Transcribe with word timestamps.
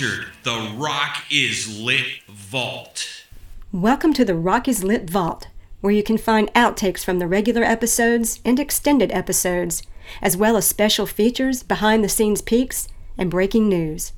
Entered 0.00 0.26
the 0.44 0.74
Rock 0.76 1.24
is 1.28 1.80
Lit 1.80 2.22
Vault. 2.28 3.24
Welcome 3.72 4.12
to 4.12 4.24
the 4.24 4.36
Rock 4.36 4.68
is 4.68 4.84
Lit 4.84 5.10
Vault, 5.10 5.48
where 5.80 5.92
you 5.92 6.04
can 6.04 6.16
find 6.16 6.54
outtakes 6.54 7.04
from 7.04 7.18
the 7.18 7.26
regular 7.26 7.64
episodes 7.64 8.40
and 8.44 8.60
extended 8.60 9.10
episodes, 9.10 9.82
as 10.22 10.36
well 10.36 10.56
as 10.56 10.68
special 10.68 11.04
features, 11.04 11.64
behind 11.64 12.04
the 12.04 12.08
scenes 12.08 12.40
peeks, 12.40 12.86
and 13.16 13.28
breaking 13.28 13.68
news. 13.68 14.12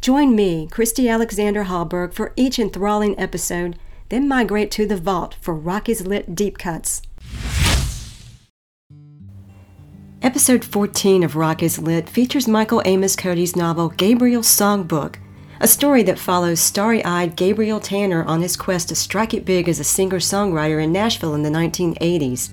Join 0.00 0.34
me, 0.34 0.68
Christy 0.70 1.06
Alexander 1.06 1.64
Hallberg, 1.64 2.14
for 2.14 2.32
each 2.34 2.58
enthralling 2.58 3.18
episode, 3.20 3.78
then 4.08 4.26
migrate 4.26 4.70
to 4.70 4.86
the 4.86 4.96
vault 4.96 5.36
for 5.42 5.54
Rock 5.54 5.90
is 5.90 6.06
Lit 6.06 6.34
Deep 6.34 6.56
Cuts. 6.56 7.02
Episode 10.22 10.64
14 10.64 11.22
of 11.22 11.36
Rock 11.36 11.62
is 11.62 11.78
Lit 11.78 12.08
features 12.08 12.48
Michael 12.48 12.80
Amos 12.86 13.14
Cody's 13.14 13.54
novel 13.54 13.90
Gabriel's 13.90 14.48
Songbook, 14.48 15.16
a 15.60 15.68
story 15.68 16.02
that 16.02 16.18
follows 16.18 16.60
starry 16.60 17.04
eyed 17.04 17.36
Gabriel 17.36 17.80
Tanner 17.80 18.24
on 18.24 18.42
his 18.42 18.56
quest 18.56 18.88
to 18.88 18.94
strike 18.94 19.32
it 19.32 19.44
big 19.44 19.68
as 19.68 19.80
a 19.80 19.84
singer 19.84 20.18
songwriter 20.18 20.82
in 20.82 20.92
Nashville 20.92 21.34
in 21.34 21.42
the 21.42 21.50
1980s. 21.50 22.52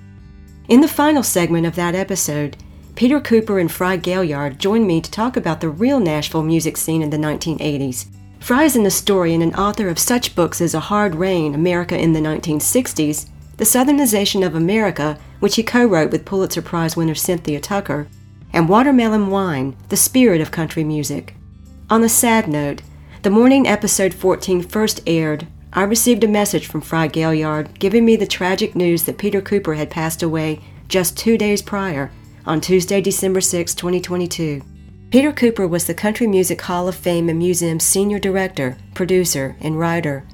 In 0.70 0.82
the 0.82 0.88
final 0.88 1.24
segment 1.24 1.66
of 1.66 1.76
that 1.76 1.96
episode, 1.96 2.56
Peter 2.96 3.20
Cooper 3.20 3.60
and 3.60 3.72
Frye 3.72 3.98
Gaillard 3.98 4.60
join 4.60 4.88
me 4.88 5.02
to 5.02 5.12
talk 5.12 5.36
about 5.36 5.60
the 5.60 5.70
real 5.70 6.00
Nashville 6.00 6.44
music 6.44 6.78
scene 6.78 7.02
in 7.02 7.10
the 7.10 7.18
1980s. 7.18 8.06
Frye 8.40 8.66
is 8.66 8.76
an 8.76 8.84
historian 8.84 9.42
and 9.42 9.56
author 9.56 9.90
of 9.90 9.98
such 9.98 10.36
books 10.36 10.62
as 10.62 10.74
A 10.74 10.80
Hard 10.80 11.16
Rain, 11.16 11.56
America 11.56 11.98
in 11.98 12.14
the 12.14 12.20
1960s, 12.20 13.30
The 13.58 13.66
Southernization 13.66 14.46
of 14.46 14.56
America, 14.56 15.18
which 15.40 15.56
he 15.56 15.64
co 15.64 15.86
wrote 15.86 16.12
with 16.12 16.26
Pulitzer 16.26 16.62
Prize 16.62 16.96
winner 16.96 17.16
Cynthia 17.16 17.60
Tucker, 17.60 18.08
and 18.54 18.70
Watermelon 18.70 19.28
Wine, 19.28 19.76
The 19.90 19.98
Spirit 19.98 20.40
of 20.40 20.52
Country 20.52 20.84
Music. 20.84 21.36
On 21.90 22.04
a 22.04 22.10
sad 22.10 22.48
note, 22.48 22.82
the 23.24 23.30
morning 23.30 23.66
episode 23.66 24.14
14 24.14 24.64
first 24.64 25.00
aired, 25.08 25.48
I 25.72 25.84
received 25.84 26.26
a 26.26 26.28
message 26.28 26.68
from 26.68 26.82
Frye 26.82 27.08
Gaillard 27.08 27.80
giving 27.80 28.04
me 28.04 28.18
the 28.18 28.28
tragic 28.28 28.76
news 28.76 29.04
that 29.04 29.18
Peter 29.18 29.40
Cooper 29.40 29.76
had 29.76 29.90
passed 29.90 30.22
away 30.22 30.60
just 30.90 31.18
two 31.18 31.38
days 31.38 31.62
prior, 31.62 32.12
on 32.46 32.60
Tuesday, 32.60 33.00
December 33.00 33.40
6, 33.40 33.76
2022. 33.76 34.62
Peter 35.10 35.32
Cooper 35.32 35.66
was 35.66 35.88
the 35.88 35.94
Country 35.94 36.28
Music 36.28 36.60
Hall 36.64 36.90
of 36.90 36.96
Fame 36.96 37.30
and 37.30 37.40
Museum's 37.40 37.86
senior 37.86 38.20
director, 38.20 38.76
producer, 38.94 39.56
and 39.62 39.80
writer. 39.80 40.26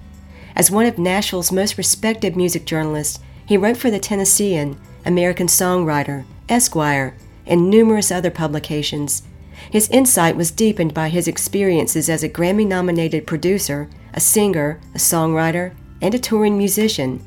As 0.55 0.71
one 0.71 0.87
of 0.87 0.97
Nashville's 0.97 1.51
most 1.51 1.77
respected 1.77 2.35
music 2.35 2.65
journalists, 2.65 3.19
he 3.45 3.55
wrote 3.55 3.77
for 3.77 3.91
the 3.91 3.99
Tennessean, 3.99 4.79
American 5.05 5.45
Songwriter, 5.45 6.25
Esquire, 6.49 7.15
and 7.45 7.69
numerous 7.69 8.11
other 8.11 8.31
publications. 8.31 9.21
His 9.69 9.89
insight 9.89 10.35
was 10.35 10.51
deepened 10.51 10.93
by 10.93 11.09
his 11.09 11.27
experiences 11.27 12.09
as 12.09 12.23
a 12.23 12.29
Grammy 12.29 12.65
nominated 12.65 13.27
producer, 13.27 13.87
a 14.13 14.19
singer, 14.19 14.79
a 14.95 14.97
songwriter, 14.97 15.73
and 16.01 16.15
a 16.15 16.19
touring 16.19 16.57
musician. 16.57 17.23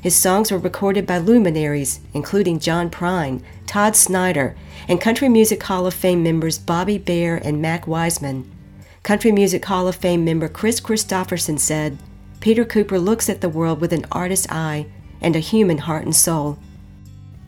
His 0.00 0.14
songs 0.14 0.50
were 0.50 0.58
recorded 0.58 1.06
by 1.06 1.18
luminaries, 1.18 2.00
including 2.14 2.60
John 2.60 2.90
Prine, 2.90 3.42
Todd 3.66 3.96
Snider, 3.96 4.56
and 4.88 5.00
Country 5.00 5.28
Music 5.28 5.62
Hall 5.64 5.86
of 5.86 5.92
Fame 5.92 6.22
members 6.22 6.58
Bobby 6.58 6.96
Bare 6.96 7.36
and 7.36 7.60
Mac 7.60 7.86
Wiseman. 7.86 8.50
Country 9.02 9.32
Music 9.32 9.64
Hall 9.64 9.88
of 9.88 9.96
Fame 9.96 10.24
member 10.24 10.48
Kris 10.48 10.80
Kristofferson 10.80 11.58
said, 11.58 11.98
Peter 12.40 12.64
Cooper 12.64 12.98
looks 12.98 13.28
at 13.28 13.40
the 13.40 13.48
world 13.48 13.80
with 13.80 13.92
an 13.92 14.06
artist's 14.12 14.46
eye 14.48 14.86
and 15.20 15.36
a 15.36 15.40
human 15.40 15.78
heart 15.78 16.04
and 16.04 16.16
soul. 16.16 16.58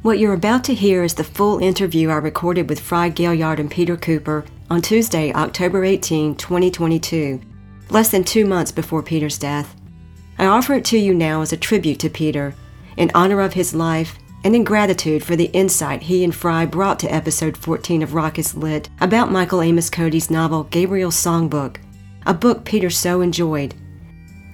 What 0.03 0.19
you're 0.19 0.35
about 0.35 0.65
to 0.65 0.75
hear 0.75 1.05
is 1.05 1.15
the 1.15 1.23
full 1.23 1.61
interview 1.61 2.11
I 2.11 2.17
recorded 2.17 2.69
with 2.69 2.81
Frye 2.81 3.09
Gaillard 3.09 3.61
and 3.61 3.71
Peter 3.71 3.97
Cooper 3.97 4.45
on 4.69 4.83
Tuesday, 4.83 5.33
October 5.33 5.85
18, 5.85 6.35
2022, 6.35 7.41
less 7.89 8.09
than 8.11 8.25
two 8.25 8.45
months 8.45 8.73
before 8.73 9.05
Peter's 9.05 9.39
death. 9.39 9.77
I 10.41 10.47
offer 10.47 10.75
it 10.75 10.85
to 10.87 10.99
you 10.99 11.15
now 11.15 11.41
as 11.41 11.53
a 11.53 11.57
tribute 11.57 12.01
to 12.01 12.11
Peter, 12.11 12.53
in 12.97 13.13
honor 13.15 13.41
of 13.43 13.53
his 13.53 13.77
life, 13.77 14.19
and 14.43 14.57
in 14.57 14.65
gratitude 14.65 15.23
for 15.23 15.37
the 15.37 15.53
insight 15.53 16.03
he 16.03 16.25
and 16.25 16.35
Frye 16.35 16.67
brought 16.67 16.99
to 16.99 17.15
episode 17.15 17.57
14 17.57 18.03
of 18.03 18.13
Rock 18.13 18.41
is 18.41 18.57
Lit 18.57 18.89
about 19.01 19.31
Michael 19.31 19.63
Amos 19.63 19.89
Cody's 19.89 20.33
novel 20.33 20.65
Gabriel's 20.65 21.15
Songbook, 21.15 21.77
a 22.27 22.35
book 22.35 22.65
Peter 22.65 22.91
so 22.91 23.21
enjoyed. 23.21 23.77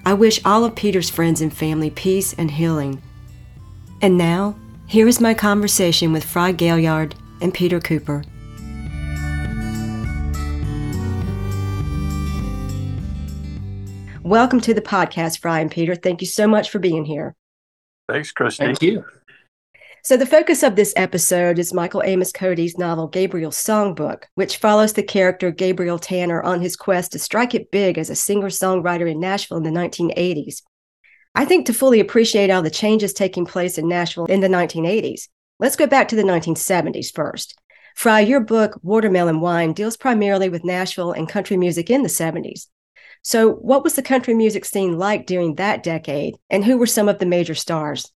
I 0.05 0.13
wish 0.13 0.45
all 0.45 0.63
of 0.63 0.75
Peter's 0.75 1.09
friends 1.09 1.41
and 1.41 1.51
family 1.51 1.89
peace 1.89 2.33
and 2.33 2.51
healing. 2.51 3.01
And 4.03 4.15
now, 4.15 4.55
here 4.89 5.07
is 5.07 5.21
my 5.21 5.35
conversation 5.35 6.11
with 6.11 6.23
Frye 6.23 6.51
Gaillard 6.51 7.13
and 7.41 7.53
Peter 7.53 7.79
Cooper. 7.79 8.23
Welcome 14.23 14.59
to 14.61 14.73
the 14.73 14.81
podcast, 14.81 15.41
Frye 15.41 15.59
and 15.59 15.69
Peter. 15.69 15.93
Thank 15.93 16.21
you 16.21 16.27
so 16.27 16.47
much 16.47 16.71
for 16.71 16.79
being 16.79 17.05
here. 17.05 17.35
Thanks, 18.09 18.31
Christy. 18.31 18.65
Thank 18.65 18.81
you. 18.81 19.05
So, 20.03 20.17
the 20.17 20.25
focus 20.25 20.63
of 20.63 20.75
this 20.75 20.93
episode 20.95 21.59
is 21.59 21.71
Michael 21.71 22.01
Amos 22.03 22.31
Cody's 22.31 22.79
novel 22.79 23.07
Gabriel's 23.07 23.63
Songbook, 23.63 24.23
which 24.33 24.57
follows 24.57 24.93
the 24.93 25.03
character 25.03 25.51
Gabriel 25.51 25.99
Tanner 25.99 26.41
on 26.41 26.61
his 26.61 26.75
quest 26.75 27.11
to 27.11 27.19
strike 27.19 27.53
it 27.53 27.69
big 27.69 27.99
as 27.99 28.09
a 28.09 28.15
singer 28.15 28.47
songwriter 28.49 29.09
in 29.09 29.19
Nashville 29.19 29.57
in 29.57 29.63
the 29.63 29.69
1980s. 29.69 30.63
I 31.39 31.45
think 31.45 31.65
to 31.67 31.73
fully 31.73 32.01
appreciate 32.01 32.49
all 32.49 32.61
the 32.61 32.69
changes 32.69 33.13
taking 33.13 33.45
place 33.45 33.77
in 33.77 33.87
Nashville 33.87 34.25
in 34.25 34.41
the 34.41 34.49
1980s, 34.49 35.29
let's 35.57 35.77
go 35.77 35.87
back 35.87 36.09
to 36.09 36.17
the 36.17 36.21
1970s 36.23 37.15
first. 37.15 37.57
Frye, 37.95 38.19
your 38.19 38.41
book, 38.41 38.77
Watermelon 38.83 39.39
Wine, 39.39 39.71
deals 39.71 39.95
primarily 39.95 40.49
with 40.49 40.65
Nashville 40.65 41.13
and 41.13 41.29
country 41.29 41.55
music 41.55 41.89
in 41.89 42.03
the 42.03 42.09
70s. 42.09 42.67
So, 43.21 43.53
what 43.53 43.85
was 43.85 43.93
the 43.93 44.01
country 44.01 44.33
music 44.33 44.65
scene 44.65 44.97
like 44.97 45.27
during 45.27 45.55
that 45.55 45.81
decade, 45.81 46.35
and 46.49 46.65
who 46.65 46.77
were 46.77 46.85
some 46.85 47.07
of 47.07 47.19
the 47.19 47.25
major 47.25 47.55
stars? 47.55 48.11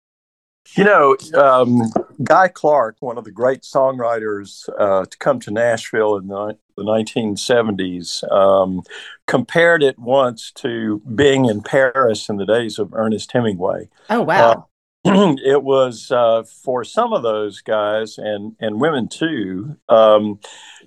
You 0.75 0.84
know, 0.84 1.16
um, 1.34 1.81
Guy 2.25 2.50
Clark, 2.50 2.97
one 3.00 3.17
of 3.17 3.23
the 3.23 3.31
great 3.31 3.61
songwriters 3.61 4.67
uh, 4.78 5.05
to 5.05 5.17
come 5.19 5.40
to 5.41 5.51
Nashville 5.51 6.17
in 6.17 6.28
the, 6.28 6.57
the 6.75 6.84
1970s, 6.84 8.29
um, 8.31 8.81
compared 9.28 9.84
it 9.84 9.97
once 10.00 10.51
to 10.51 11.01
being 11.16 11.45
in 11.45 11.61
Paris 11.61 12.29
in 12.29 12.38
the 12.38 12.45
days 12.45 12.79
of 12.79 12.94
Ernest 12.94 13.31
Hemingway. 13.31 13.89
Oh, 14.09 14.22
wow. 14.22 14.67
Uh, 15.06 15.35
it 15.44 15.63
was 15.63 16.11
uh, 16.11 16.44
for 16.44 16.84
some 16.84 17.11
of 17.11 17.23
those 17.23 17.61
guys 17.61 18.17
and, 18.17 18.56
and 18.59 18.79
women 18.79 19.07
too. 19.07 19.75
Um, 19.89 20.39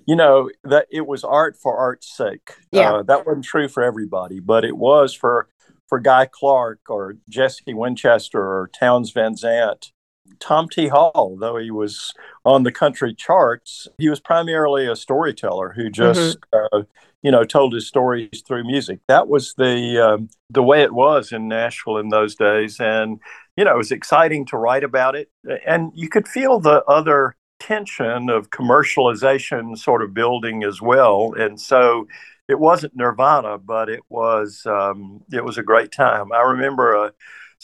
you 0.07 0.15
know 0.15 0.49
that 0.63 0.87
it 0.89 1.05
was 1.05 1.23
art 1.23 1.57
for 1.57 1.77
art's 1.77 2.15
sake. 2.15 2.53
Yeah, 2.71 2.93
uh, 2.93 3.03
that 3.03 3.27
wasn't 3.27 3.45
true 3.45 3.67
for 3.67 3.83
everybody, 3.83 4.39
but 4.39 4.63
it 4.63 4.77
was 4.77 5.13
for 5.13 5.49
for 5.87 5.99
Guy 5.99 6.25
Clark 6.25 6.79
or 6.89 7.17
Jesse 7.29 7.73
Winchester 7.73 8.41
or 8.41 8.69
Townes 8.73 9.11
Van 9.11 9.35
Zandt. 9.35 9.91
Tom 10.39 10.69
T. 10.69 10.87
Hall, 10.87 11.37
though 11.39 11.57
he 11.57 11.71
was 11.71 12.13
on 12.45 12.63
the 12.63 12.71
country 12.71 13.13
charts, 13.13 13.87
he 13.97 14.09
was 14.09 14.19
primarily 14.19 14.87
a 14.87 14.95
storyteller 14.95 15.73
who 15.75 15.89
just, 15.89 16.39
mm-hmm. 16.53 16.77
uh, 16.79 16.83
you 17.21 17.31
know, 17.31 17.43
told 17.43 17.73
his 17.73 17.87
stories 17.87 18.43
through 18.45 18.63
music. 18.65 18.99
That 19.07 19.27
was 19.27 19.53
the 19.55 19.99
um, 19.99 20.29
the 20.49 20.63
way 20.63 20.83
it 20.83 20.93
was 20.93 21.31
in 21.31 21.47
Nashville 21.47 21.97
in 21.97 22.09
those 22.09 22.35
days, 22.35 22.79
and 22.79 23.19
you 23.55 23.65
know, 23.65 23.73
it 23.73 23.77
was 23.77 23.91
exciting 23.91 24.45
to 24.47 24.57
write 24.57 24.83
about 24.83 25.15
it, 25.15 25.29
and 25.65 25.91
you 25.95 26.09
could 26.09 26.27
feel 26.27 26.59
the 26.59 26.83
other 26.85 27.35
tension 27.59 28.29
of 28.29 28.51
commercialization 28.51 29.77
sort 29.77 30.03
of 30.03 30.13
building 30.13 30.63
as 30.63 30.81
well, 30.81 31.33
and 31.37 31.59
so 31.59 32.07
it 32.47 32.59
wasn't 32.59 32.95
Nirvana, 32.95 33.57
but 33.57 33.89
it 33.89 34.01
was 34.09 34.65
um, 34.65 35.23
it 35.31 35.43
was 35.43 35.57
a 35.57 35.63
great 35.63 35.91
time. 35.91 36.31
I 36.31 36.41
remember 36.41 36.93
a 36.93 37.13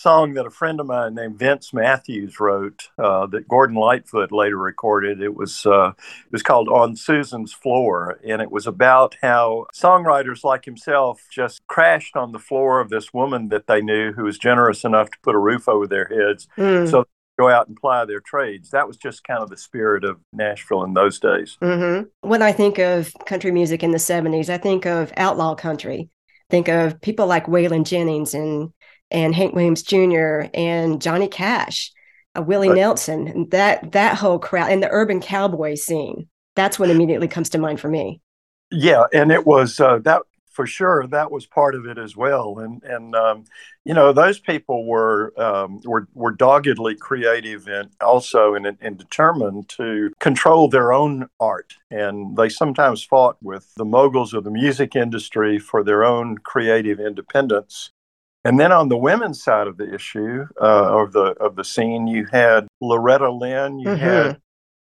song 0.03 0.33
that 0.33 0.45
a 0.45 0.51
friend 0.51 0.81
of 0.81 0.85
mine 0.85 1.15
named 1.15 1.39
Vince 1.39 1.73
Matthews 1.73 2.37
wrote 2.37 2.89
uh, 2.97 3.25
that 3.27 3.47
Gordon 3.47 3.77
Lightfoot 3.77 4.33
later 4.33 4.57
recorded. 4.57 5.21
It 5.21 5.33
was 5.33 5.65
uh, 5.65 5.93
it 6.25 6.31
was 6.31 6.43
called 6.43 6.67
"On 6.67 6.97
Susan's 6.97 7.53
Floor," 7.53 8.19
and 8.27 8.41
it 8.41 8.51
was 8.51 8.67
about 8.67 9.15
how 9.21 9.65
songwriters 9.73 10.43
like 10.43 10.65
himself 10.65 11.21
just 11.31 11.65
crashed 11.67 12.17
on 12.17 12.33
the 12.33 12.39
floor 12.39 12.81
of 12.81 12.89
this 12.89 13.13
woman 13.13 13.47
that 13.47 13.67
they 13.67 13.81
knew 13.81 14.11
who 14.11 14.25
was 14.25 14.37
generous 14.37 14.83
enough 14.83 15.09
to 15.09 15.17
put 15.23 15.35
a 15.35 15.39
roof 15.39 15.69
over 15.69 15.87
their 15.87 16.07
heads, 16.07 16.49
mm. 16.57 16.89
so 16.89 17.05
go 17.39 17.49
out 17.49 17.69
and 17.69 17.77
ply 17.77 18.03
their 18.03 18.19
trades. 18.19 18.71
That 18.71 18.87
was 18.87 18.97
just 18.97 19.23
kind 19.23 19.41
of 19.41 19.49
the 19.49 19.57
spirit 19.57 20.03
of 20.03 20.19
Nashville 20.33 20.83
in 20.83 20.93
those 20.93 21.17
days. 21.17 21.57
Mm-hmm. 21.61 22.27
When 22.27 22.41
I 22.41 22.51
think 22.51 22.77
of 22.77 23.11
country 23.25 23.51
music 23.51 23.83
in 23.83 23.91
the 23.91 23.97
70s, 23.97 24.49
I 24.49 24.57
think 24.57 24.85
of 24.85 25.13
outlaw 25.17 25.55
country. 25.55 26.09
Think 26.49 26.67
of 26.67 27.01
people 27.01 27.25
like 27.25 27.47
Waylon 27.47 27.85
Jennings 27.85 28.35
and 28.35 28.71
and 29.13 29.33
Hank 29.35 29.53
Williams 29.53 29.83
Jr. 29.83 30.47
and 30.53 31.01
Johnny 31.01 31.27
Cash, 31.27 31.91
uh, 32.35 32.41
Willie 32.41 32.69
right. 32.69 32.77
Nelson, 32.77 33.47
that 33.51 33.93
that 33.93 34.17
whole 34.17 34.39
crowd, 34.39 34.71
and 34.71 34.83
the 34.83 34.89
urban 34.91 35.21
cowboy 35.21 35.75
scene. 35.75 36.27
That's 36.55 36.77
what 36.77 36.89
immediately 36.89 37.27
comes 37.27 37.49
to 37.51 37.57
mind 37.57 37.79
for 37.79 37.89
me. 37.89 38.21
Yeah, 38.69 39.05
and 39.13 39.31
it 39.31 39.45
was 39.45 39.79
uh, 39.79 39.99
that 39.99 40.23
for 40.53 40.67
sure 40.67 41.05
that 41.07 41.31
was 41.31 41.45
part 41.45 41.75
of 41.75 41.85
it 41.85 41.97
as 41.97 42.15
well 42.15 42.59
and 42.59 42.83
and 42.83 43.15
um, 43.15 43.43
you 43.83 43.93
know 43.93 44.13
those 44.13 44.39
people 44.39 44.85
were 44.85 45.33
um, 45.37 45.81
were 45.83 46.07
were 46.13 46.31
doggedly 46.31 46.95
creative 46.95 47.67
and 47.67 47.89
also 47.99 48.53
and, 48.53 48.65
and 48.79 48.97
determined 48.97 49.67
to 49.67 50.11
control 50.19 50.69
their 50.69 50.93
own 50.93 51.27
art 51.39 51.73
and 51.89 52.37
they 52.37 52.49
sometimes 52.49 53.03
fought 53.03 53.35
with 53.41 53.73
the 53.75 53.85
moguls 53.85 54.33
of 54.33 54.43
the 54.43 54.51
music 54.51 54.95
industry 54.95 55.57
for 55.59 55.83
their 55.83 56.03
own 56.03 56.37
creative 56.37 56.99
independence 56.99 57.91
and 58.45 58.59
then 58.59 58.71
on 58.71 58.89
the 58.89 58.97
women's 58.97 59.43
side 59.43 59.67
of 59.67 59.77
the 59.77 59.93
issue 59.93 60.45
uh, 60.61 61.01
of 61.01 61.13
the 61.13 61.33
of 61.39 61.55
the 61.55 61.63
scene 61.63 62.07
you 62.07 62.25
had 62.31 62.67
loretta 62.81 63.31
lynn 63.31 63.79
you 63.79 63.87
mm-hmm. 63.87 64.03
had 64.03 64.37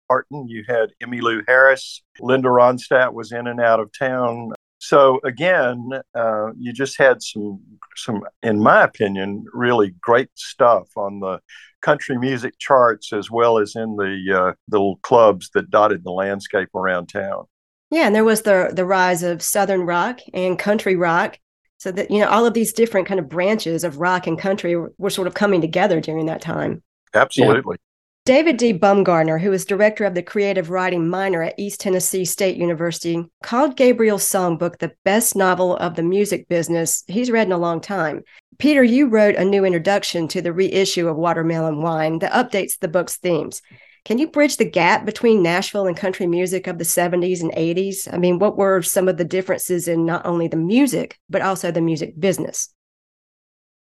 Martin, 0.08 0.48
you 0.48 0.64
had 0.68 0.92
Emmylou 1.02 1.42
Harris, 1.48 2.04
Linda 2.20 2.48
Ronstadt 2.48 3.14
was 3.14 3.32
in 3.32 3.48
and 3.48 3.60
out 3.60 3.80
of 3.80 3.90
town 3.98 4.52
so 4.86 5.20
again, 5.24 5.90
uh, 6.14 6.52
you 6.60 6.72
just 6.72 6.98
had 6.98 7.24
some 7.24 7.60
some, 7.96 8.22
in 8.44 8.62
my 8.62 8.84
opinion, 8.84 9.46
really 9.52 9.96
great 10.00 10.30
stuff 10.36 10.90
on 10.96 11.22
the 11.22 11.40
country 11.82 12.18
music 12.18 12.54
charts 12.60 13.12
as 13.12 13.32
well 13.32 13.58
as 13.58 13.76
in 13.76 13.96
the 13.96 14.40
uh, 14.40 14.54
little 14.70 14.98
clubs 14.98 15.50
that 15.56 15.72
dotted 15.72 16.04
the 16.04 16.12
landscape 16.12 16.70
around 16.76 17.08
town. 17.08 17.46
Yeah, 17.90 18.06
and 18.08 18.16
there 18.16 18.24
was 18.24 18.44
the 18.44 18.72
the 18.74 18.86
rise 18.86 19.24
of 19.24 19.42
southern 19.42 19.82
rock 19.88 20.20
and 20.34 20.60
country 20.60 20.96
rock. 20.96 21.40
So 21.78 21.92
that 21.92 22.10
you 22.10 22.20
know, 22.20 22.30
all 22.30 22.46
of 22.46 22.54
these 22.54 22.74
different 22.74 23.08
kind 23.08 23.20
of 23.20 23.30
branches 23.30 23.84
of 23.84 24.00
rock 24.00 24.28
and 24.28 24.40
country 24.40 24.76
were, 24.76 24.94
were 24.98 25.10
sort 25.10 25.28
of 25.28 25.34
coming 25.34 25.62
together 25.62 26.00
during 26.00 26.26
that 26.28 26.42
time. 26.42 26.82
Absolutely. 27.14 27.78
David 28.26 28.58
D. 28.58 28.74
Bumgardner, 28.74 29.40
who 29.40 29.54
is 29.54 29.66
director 29.66 30.04
of 30.04 30.16
the 30.16 30.24
creative 30.24 30.72
writing 30.72 31.08
minor 31.08 31.44
at 31.44 31.60
East 31.60 31.80
Tennessee 31.80 32.26
State 32.26 32.58
University, 32.58 33.24
called 33.44 33.78
Gabriel's 33.78 34.28
songbook 34.28 34.80
the 34.80 34.94
best 35.04 35.36
novel 35.36 35.78
of 35.78 35.96
the 35.96 36.02
music 36.02 36.48
business 36.48 37.04
he's 37.06 37.30
read 37.30 37.46
in 37.46 37.54
a 37.54 37.58
long 37.58 37.80
time. 37.80 38.24
Peter, 38.58 38.84
you 38.84 39.10
wrote 39.10 39.36
a 39.36 39.46
new 39.46 39.64
introduction 39.64 40.28
to 40.30 40.42
the 40.42 40.54
reissue 40.54 41.08
of 41.08 41.18
Watermelon 41.18 41.84
Wine 41.84 42.18
that 42.20 42.32
updates 42.32 42.80
the 42.80 42.88
book's 42.88 43.18
themes. 43.18 43.62
Can 44.06 44.20
you 44.20 44.28
bridge 44.28 44.58
the 44.58 44.70
gap 44.70 45.06
between 45.06 45.44
Nashville 45.44 45.88
and 45.88 45.98
country 45.98 46.28
music 46.28 46.68
of 46.68 46.78
the 46.78 46.84
70s 46.84 47.42
and 47.42 47.52
80s? 47.52 48.08
I 48.14 48.18
mean, 48.18 48.40
what 48.40 48.56
were 48.56 48.82
some 48.82 49.08
of 49.08 49.18
the 49.18 49.26
differences 49.26 49.88
in 49.88 50.06
not 50.06 50.26
only 50.26 50.48
the 50.48 50.58
music, 50.58 51.20
but 51.30 51.42
also 51.42 51.72
the 51.72 51.82
music 51.82 52.20
business? 52.20 52.70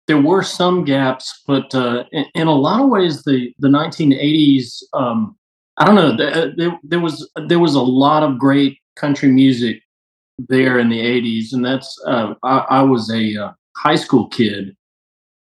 there 0.09 0.21
were 0.21 0.43
some 0.43 0.85
gaps, 0.85 1.43
but 1.47 1.73
uh, 1.75 2.05
in, 2.13 2.25
in, 2.35 2.47
a 2.49 2.55
lot 2.55 2.81
of 2.81 2.89
ways, 2.89 3.23
the 3.23 3.53
the 3.61 3.69
1980s. 3.69 4.83
Um, 4.95 5.37
I 5.77 5.85
don't 5.85 5.95
know. 5.95 6.17
There, 6.17 6.53
there, 6.57 6.81
there, 6.83 6.99
was 6.99 7.31
there 7.47 7.61
was 7.61 7.75
a 7.75 7.81
lot 7.81 8.23
of 8.25 8.39
great 8.39 8.79
country 8.97 9.29
music 9.29 9.81
there 10.49 10.79
in 10.79 10.89
the 10.89 10.99
80s, 10.99 11.53
and 11.53 11.65
that's 11.65 12.03
uh, 12.07 12.35
I, 12.43 12.59
I, 12.71 12.83
was 12.83 13.13
a 13.13 13.37
uh, 13.37 13.53
high 13.77 13.97
school 13.97 14.29
kid 14.29 14.75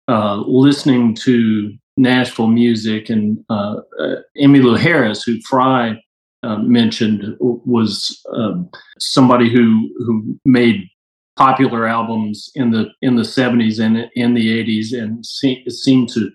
uh, 0.09 0.35
listening 0.45 1.15
to 1.15 1.73
Nashville 1.99 2.47
music, 2.47 3.09
and 3.09 3.43
uh, 3.49 3.75
uh, 3.99 4.15
Emmylou 4.41 4.77
Harris, 4.77 5.23
who 5.23 5.39
Frye 5.41 6.01
mentioned, 6.43 7.35
was 7.39 8.19
um, 8.33 8.69
somebody 8.97 9.49
who 9.49 9.89
who 10.05 10.39
made 10.45 10.87
popular 11.35 11.87
albums 11.87 12.51
in 12.55 12.71
the 12.71 12.89
in 13.01 13.15
the 13.15 13.23
70s 13.23 13.79
and 13.83 14.09
in 14.15 14.33
the 14.33 14.63
80s 14.63 14.93
and 14.93 15.25
se- 15.25 15.65
seemed 15.69 16.09
to 16.09 16.29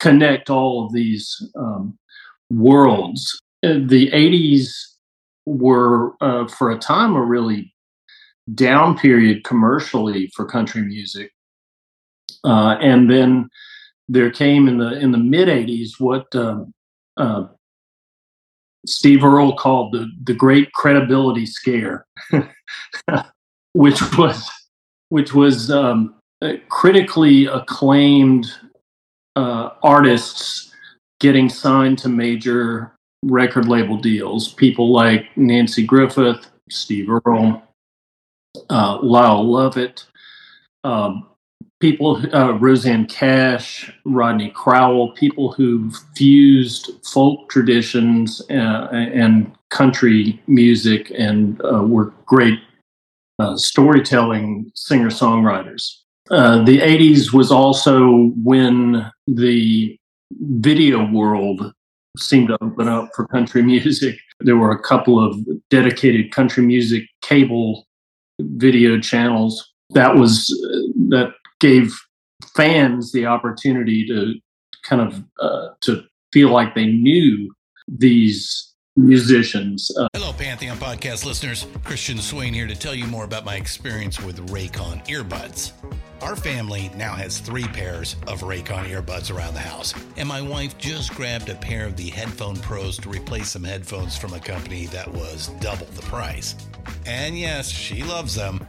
connect 0.00 0.50
all 0.50 0.84
of 0.84 0.92
these 0.92 1.42
um, 1.56 1.98
worlds. 2.50 3.40
Uh, 3.64 3.80
the 3.86 4.10
80s 4.10 4.70
were 5.46 6.12
uh, 6.20 6.46
for 6.48 6.70
a 6.70 6.78
time 6.78 7.14
a 7.16 7.22
really 7.22 7.72
down 8.54 8.96
period 8.98 9.44
commercially 9.44 10.30
for 10.34 10.44
country 10.44 10.82
music 10.82 11.32
uh, 12.44 12.76
and 12.80 13.10
then 13.10 13.48
there 14.08 14.30
came 14.30 14.68
in 14.68 14.78
the 14.78 14.98
in 14.98 15.10
the 15.10 15.18
mid 15.18 15.48
80s 15.48 15.98
what 15.98 16.34
um, 16.34 16.72
uh, 17.16 17.46
Steve 18.86 19.24
Earle 19.24 19.56
called 19.56 19.92
the 19.92 20.10
the 20.24 20.34
great 20.34 20.72
credibility 20.72 21.46
scare 21.46 22.06
which 23.72 24.00
was 24.16 24.50
which 25.08 25.34
was 25.34 25.70
um, 25.70 26.14
critically 26.68 27.46
acclaimed 27.46 28.46
uh, 29.36 29.70
artists 29.82 30.72
getting 31.20 31.48
signed 31.48 31.98
to 31.98 32.08
major 32.08 32.96
record 33.22 33.68
label 33.68 33.96
deals. 33.96 34.52
People 34.54 34.92
like 34.92 35.26
Nanci 35.36 35.86
Griffith, 35.86 36.46
Steve 36.70 37.08
Earle, 37.08 37.62
uh, 38.70 38.98
Lyle 39.02 39.44
Lovett, 39.44 40.06
um, 40.84 41.28
people, 41.80 42.22
uh, 42.34 42.52
Rosanne 42.58 43.06
Cash, 43.06 43.92
Rodney 44.04 44.50
Crowell, 44.50 45.12
people 45.12 45.52
who 45.52 45.90
fused 46.16 46.90
folk 47.04 47.48
traditions 47.48 48.40
uh, 48.50 48.88
and 48.92 49.52
country 49.70 50.40
music 50.46 51.12
and 51.16 51.60
uh, 51.64 51.82
were 51.82 52.12
great 52.26 52.58
uh, 53.38 53.56
storytelling 53.56 54.70
singer 54.74 55.10
songwriters. 55.10 55.98
Uh, 56.30 56.64
the 56.64 56.78
80s 56.78 57.32
was 57.32 57.50
also 57.50 58.32
when 58.42 59.10
the 59.26 59.98
video 60.30 61.04
world 61.10 61.72
seemed 62.16 62.48
to 62.48 62.58
open 62.62 62.88
up 62.88 63.10
for 63.14 63.26
country 63.26 63.62
music. 63.74 64.16
There 64.40 64.56
were 64.56 64.72
a 64.72 64.82
couple 64.82 65.24
of 65.24 65.36
dedicated 65.70 66.32
country 66.32 66.64
music 66.64 67.04
cable 67.22 67.86
video 68.40 68.98
channels. 69.00 69.72
That 69.90 70.16
was 70.16 70.50
uh, 70.72 70.78
that 71.10 71.34
gave 71.64 71.98
fans 72.54 73.10
the 73.12 73.24
opportunity 73.24 74.06
to 74.06 74.34
kind 74.82 75.00
of 75.00 75.24
uh, 75.40 75.68
to 75.80 76.02
feel 76.30 76.50
like 76.50 76.74
they 76.74 76.84
knew 76.84 77.50
these 77.88 78.74
musicians. 78.96 79.90
Uh, 79.98 80.06
Hello, 80.12 80.34
Pantheon 80.34 80.76
podcast 80.76 81.24
listeners. 81.24 81.66
Christian 81.82 82.18
Swain 82.18 82.52
here 82.52 82.66
to 82.66 82.76
tell 82.76 82.94
you 82.94 83.06
more 83.06 83.24
about 83.24 83.46
my 83.46 83.56
experience 83.56 84.20
with 84.20 84.46
Raycon 84.50 85.06
earbuds. 85.06 85.72
Our 86.20 86.36
family 86.36 86.90
now 86.96 87.14
has 87.14 87.38
three 87.38 87.64
pairs 87.64 88.16
of 88.26 88.42
Raycon 88.42 88.84
earbuds 88.90 89.34
around 89.34 89.54
the 89.54 89.60
house, 89.60 89.94
and 90.18 90.28
my 90.28 90.42
wife 90.42 90.76
just 90.76 91.14
grabbed 91.14 91.48
a 91.48 91.54
pair 91.54 91.86
of 91.86 91.96
the 91.96 92.10
Headphone 92.10 92.56
Pros 92.56 92.98
to 92.98 93.08
replace 93.08 93.48
some 93.48 93.64
headphones 93.64 94.18
from 94.18 94.34
a 94.34 94.40
company 94.40 94.84
that 94.88 95.10
was 95.10 95.48
double 95.60 95.86
the 95.86 96.02
price. 96.02 96.56
And 97.06 97.38
yes, 97.38 97.70
she 97.70 98.02
loves 98.02 98.34
them. 98.34 98.68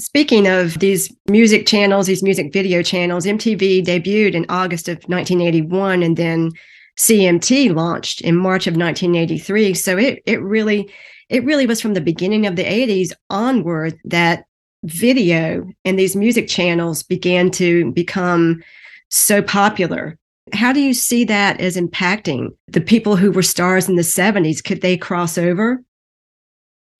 Speaking 0.00 0.48
of 0.48 0.78
these 0.78 1.14
music 1.28 1.66
channels, 1.66 2.06
these 2.06 2.22
music 2.22 2.54
video 2.54 2.82
channels, 2.82 3.26
MTV 3.26 3.84
debuted 3.84 4.32
in 4.32 4.46
August 4.48 4.88
of 4.88 4.96
1981 5.08 6.02
and 6.02 6.16
then 6.16 6.52
CMT 6.98 7.74
launched 7.74 8.22
in 8.22 8.34
March 8.34 8.66
of 8.66 8.76
1983. 8.76 9.74
So 9.74 9.98
it 9.98 10.22
it 10.24 10.40
really 10.40 10.90
it 11.28 11.44
really 11.44 11.66
was 11.66 11.82
from 11.82 11.92
the 11.92 12.00
beginning 12.00 12.46
of 12.46 12.56
the 12.56 12.64
80s 12.64 13.12
onward 13.28 13.98
that 14.04 14.44
video 14.84 15.70
and 15.84 15.98
these 15.98 16.16
music 16.16 16.48
channels 16.48 17.02
began 17.02 17.50
to 17.50 17.92
become 17.92 18.62
so 19.10 19.42
popular. 19.42 20.16
How 20.54 20.72
do 20.72 20.80
you 20.80 20.94
see 20.94 21.24
that 21.24 21.60
as 21.60 21.76
impacting 21.76 22.48
the 22.68 22.80
people 22.80 23.16
who 23.16 23.30
were 23.30 23.42
stars 23.42 23.86
in 23.86 23.96
the 23.96 24.02
70s? 24.02 24.64
Could 24.64 24.80
they 24.80 24.96
cross 24.96 25.36
over? 25.36 25.82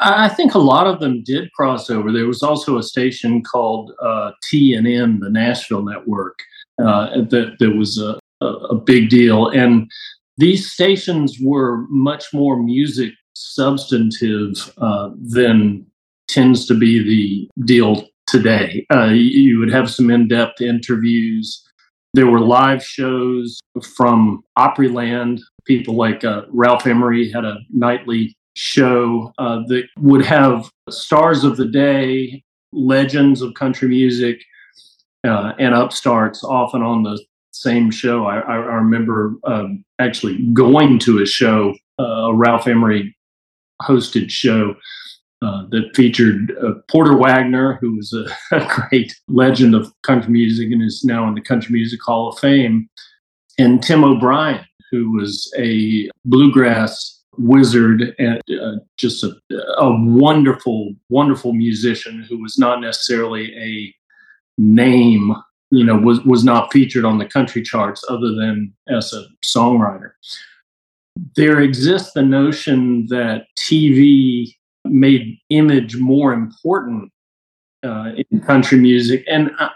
I 0.00 0.28
think 0.28 0.54
a 0.54 0.58
lot 0.58 0.86
of 0.86 0.98
them 0.98 1.22
did 1.22 1.52
cross 1.52 1.90
over. 1.90 2.10
There 2.10 2.26
was 2.26 2.42
also 2.42 2.78
a 2.78 2.82
station 2.82 3.42
called 3.42 3.92
uh, 4.02 4.32
TNN, 4.50 5.20
the 5.20 5.28
Nashville 5.28 5.82
Network, 5.82 6.38
uh, 6.78 7.22
that, 7.28 7.56
that 7.58 7.76
was 7.76 7.98
a, 7.98 8.18
a, 8.40 8.74
big 8.74 9.10
deal. 9.10 9.48
And 9.48 9.90
these 10.38 10.72
stations 10.72 11.38
were 11.38 11.84
much 11.90 12.32
more 12.32 12.62
music 12.62 13.12
substantive 13.34 14.72
uh, 14.78 15.10
than 15.20 15.86
tends 16.28 16.66
to 16.66 16.74
be 16.74 17.02
the 17.02 17.66
deal 17.66 18.06
today. 18.26 18.86
Uh, 18.92 19.08
you 19.08 19.58
would 19.58 19.72
have 19.72 19.90
some 19.90 20.10
in 20.10 20.28
depth 20.28 20.62
interviews. 20.62 21.62
There 22.14 22.26
were 22.26 22.40
live 22.40 22.82
shows 22.82 23.60
from 23.96 24.42
Opryland. 24.58 25.40
People 25.66 25.94
like 25.94 26.24
uh, 26.24 26.42
Ralph 26.48 26.86
Emery 26.86 27.30
had 27.30 27.44
a 27.44 27.58
nightly 27.70 28.34
show 28.54 29.32
uh, 29.38 29.60
that 29.68 29.84
would 29.98 30.24
have 30.24 30.70
stars 30.88 31.44
of 31.44 31.56
the 31.56 31.66
day, 31.66 32.42
legends 32.72 33.42
of 33.42 33.54
country 33.54 33.88
music, 33.88 34.42
uh, 35.24 35.52
and 35.58 35.74
upstarts 35.74 36.42
often 36.44 36.82
on 36.82 37.02
the 37.02 37.22
same 37.52 37.90
show. 37.90 38.26
I, 38.26 38.38
I, 38.38 38.54
I 38.54 38.74
remember 38.74 39.34
um, 39.44 39.84
actually 39.98 40.44
going 40.52 40.98
to 41.00 41.20
a 41.20 41.26
show, 41.26 41.74
uh, 41.98 42.04
a 42.04 42.34
Ralph 42.34 42.66
Emery 42.66 43.16
hosted 43.82 44.30
show. 44.30 44.74
Uh, 45.42 45.64
that 45.70 45.90
featured 45.94 46.54
uh, 46.62 46.72
Porter 46.90 47.16
Wagoner, 47.16 47.78
who 47.80 47.96
was 47.96 48.12
a, 48.12 48.26
a, 48.54 48.68
great 48.90 49.18
legend 49.26 49.74
of 49.74 49.90
country 50.02 50.30
music 50.30 50.70
and 50.70 50.82
is 50.82 51.02
now 51.02 51.26
in 51.26 51.34
the 51.34 51.40
Country 51.40 51.72
Music 51.72 51.98
Hall 52.04 52.28
of 52.28 52.38
Fame, 52.38 52.90
and 53.58 53.82
Tim 53.82 54.04
O'Brien, 54.04 54.62
who 54.90 55.12
was 55.12 55.50
a 55.56 56.10
bluegrass 56.26 57.19
wizard 57.38 58.14
and 58.18 58.40
uh, 58.60 58.76
just 58.96 59.24
a, 59.24 59.32
a 59.78 59.90
wonderful, 60.04 60.94
wonderful 61.08 61.52
musician 61.52 62.22
who 62.22 62.40
was 62.40 62.58
not 62.58 62.80
necessarily 62.80 63.56
a 63.56 63.94
name, 64.58 65.34
you 65.70 65.84
know, 65.84 65.96
was, 65.96 66.20
was 66.24 66.44
not 66.44 66.72
featured 66.72 67.04
on 67.04 67.18
the 67.18 67.26
country 67.26 67.62
charts 67.62 68.04
other 68.08 68.34
than 68.34 68.72
as 68.88 69.12
a 69.12 69.24
songwriter. 69.44 70.12
There 71.36 71.60
exists 71.60 72.12
the 72.12 72.22
notion 72.22 73.06
that 73.06 73.46
TV 73.58 74.54
made 74.84 75.38
image 75.50 75.96
more 75.96 76.32
important 76.32 77.12
uh, 77.82 78.12
in 78.30 78.40
country 78.40 78.78
music. 78.78 79.24
And 79.28 79.50
I, 79.58 79.70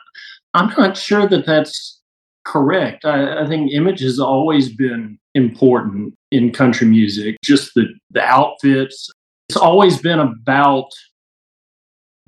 I'm 0.54 0.72
not 0.76 0.96
sure 0.96 1.26
that 1.26 1.46
that's 1.46 2.00
correct. 2.44 3.04
I, 3.04 3.42
I, 3.42 3.46
think 3.46 3.72
image 3.72 4.00
has 4.00 4.20
always 4.20 4.74
been 4.74 5.18
important 5.34 6.14
in 6.30 6.52
country 6.52 6.86
music, 6.86 7.36
just 7.42 7.72
the, 7.74 7.86
the 8.10 8.22
outfits. 8.22 9.10
It's 9.48 9.56
always 9.56 10.00
been 10.00 10.20
about 10.20 10.88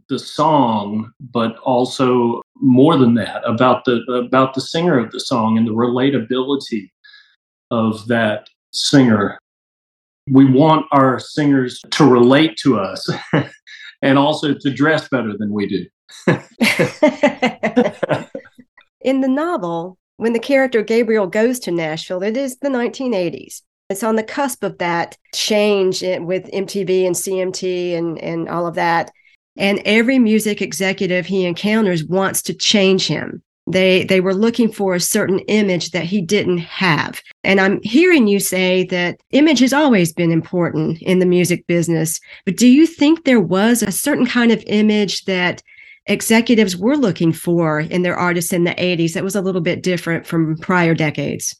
the 0.08 0.18
song, 0.18 1.12
but 1.20 1.56
also 1.58 2.40
more 2.56 2.96
than 2.96 3.14
that, 3.14 3.42
about 3.44 3.84
the 3.84 4.02
about 4.10 4.54
the 4.54 4.60
singer 4.60 4.98
of 4.98 5.10
the 5.10 5.20
song 5.20 5.58
and 5.58 5.66
the 5.66 5.72
relatability 5.72 6.88
of 7.70 8.06
that 8.08 8.48
singer. 8.72 9.38
We 10.28 10.44
want 10.44 10.86
our 10.92 11.18
singers 11.18 11.80
to 11.92 12.04
relate 12.04 12.56
to 12.62 12.78
us 12.78 13.08
and 14.02 14.18
also 14.18 14.54
to 14.54 14.70
dress 14.70 15.08
better 15.08 15.36
than 15.36 15.52
we 15.52 15.66
do. 15.68 15.86
in 19.00 19.20
the 19.20 19.28
novel, 19.28 19.98
when 20.16 20.32
the 20.32 20.38
character 20.38 20.82
Gabriel 20.82 21.26
goes 21.26 21.58
to 21.60 21.70
Nashville, 21.70 22.22
it 22.22 22.36
is 22.36 22.56
the 22.58 22.68
1980s. 22.68 23.62
It's 23.88 24.02
on 24.02 24.16
the 24.16 24.22
cusp 24.22 24.64
of 24.64 24.78
that 24.78 25.16
change 25.32 26.02
with 26.02 26.50
MTV 26.50 27.06
and 27.06 27.14
CMT 27.14 27.96
and, 27.96 28.18
and 28.18 28.48
all 28.48 28.66
of 28.66 28.74
that. 28.74 29.12
And 29.56 29.80
every 29.84 30.18
music 30.18 30.60
executive 30.60 31.26
he 31.26 31.46
encounters 31.46 32.04
wants 32.04 32.42
to 32.42 32.54
change 32.54 33.06
him. 33.06 33.42
They 33.68 34.04
they 34.04 34.20
were 34.20 34.34
looking 34.34 34.70
for 34.70 34.94
a 34.94 35.00
certain 35.00 35.40
image 35.40 35.90
that 35.90 36.04
he 36.04 36.20
didn't 36.20 36.58
have. 36.58 37.20
And 37.42 37.60
I'm 37.60 37.80
hearing 37.82 38.28
you 38.28 38.38
say 38.38 38.84
that 38.86 39.20
image 39.32 39.58
has 39.58 39.72
always 39.72 40.12
been 40.12 40.30
important 40.30 41.02
in 41.02 41.18
the 41.18 41.26
music 41.26 41.66
business. 41.66 42.20
But 42.44 42.56
do 42.56 42.68
you 42.68 42.86
think 42.86 43.24
there 43.24 43.40
was 43.40 43.82
a 43.82 43.90
certain 43.90 44.26
kind 44.26 44.52
of 44.52 44.62
image 44.66 45.24
that 45.24 45.62
executives 46.06 46.76
were 46.76 46.96
looking 46.96 47.32
for 47.32 47.80
in 47.80 48.02
their 48.02 48.16
artists 48.16 48.52
in 48.52 48.64
the 48.64 48.74
80s 48.74 49.14
that 49.14 49.24
was 49.24 49.36
a 49.36 49.40
little 49.40 49.60
bit 49.60 49.82
different 49.82 50.26
from 50.26 50.56
prior 50.58 50.94
decades? 50.94 51.54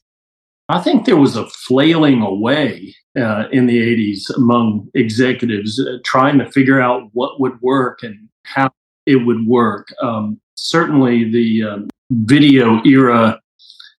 I 0.69 0.81
think 0.81 1.05
there 1.05 1.17
was 1.17 1.37
a 1.37 1.47
flailing 1.47 2.23
away 2.23 2.95
uh, 3.17 3.45
in 3.53 3.67
the 3.67 3.79
80s 3.79 4.37
among 4.37 4.89
executives 4.95 5.79
uh, 5.81 5.99
trying 6.05 6.39
to 6.39 6.51
figure 6.51 6.81
out 6.81 7.09
what 7.13 7.41
would 7.41 7.61
work 7.61 8.03
and 8.03 8.29
how 8.43 8.71
it 9.07 9.17
would 9.17 9.47
work. 9.47 9.89
Um, 10.03 10.41
certainly, 10.57 11.31
the 11.31 11.63
um, 11.63 11.89
video 12.11 12.83
era 12.85 13.41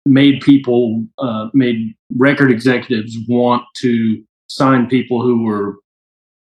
made 0.05 0.41
people, 0.41 1.05
uh, 1.19 1.49
made 1.55 1.95
record 2.17 2.51
executives 2.51 3.17
want 3.29 3.65
to 3.77 4.23
sign 4.49 4.89
people 4.89 5.23
who 5.23 5.45
were, 5.45 5.77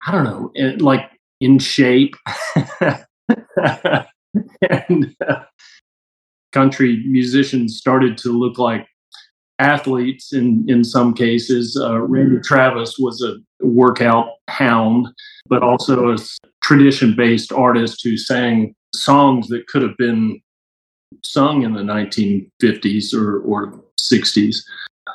I 0.05 0.11
don't 0.11 0.23
know, 0.23 0.51
like 0.79 1.09
in 1.39 1.59
shape. 1.59 2.15
and 4.69 5.15
uh, 5.27 5.43
country 6.51 7.03
musicians 7.07 7.77
started 7.77 8.17
to 8.17 8.31
look 8.31 8.57
like 8.57 8.87
athletes 9.59 10.33
in 10.33 10.65
in 10.67 10.83
some 10.83 11.13
cases. 11.13 11.79
Uh, 11.81 11.99
Randy 12.01 12.39
Travis 12.41 12.97
was 12.99 13.23
a 13.23 13.35
workout 13.65 14.29
hound, 14.49 15.07
but 15.47 15.63
also 15.63 16.13
a 16.13 16.17
tradition 16.63 17.15
based 17.15 17.51
artist 17.51 18.01
who 18.03 18.17
sang 18.17 18.75
songs 18.93 19.47
that 19.47 19.67
could 19.67 19.81
have 19.81 19.97
been 19.97 20.39
sung 21.23 21.63
in 21.63 21.73
the 21.73 21.81
1950s 21.81 23.13
or, 23.13 23.41
or 23.41 23.83
60s. 23.99 24.57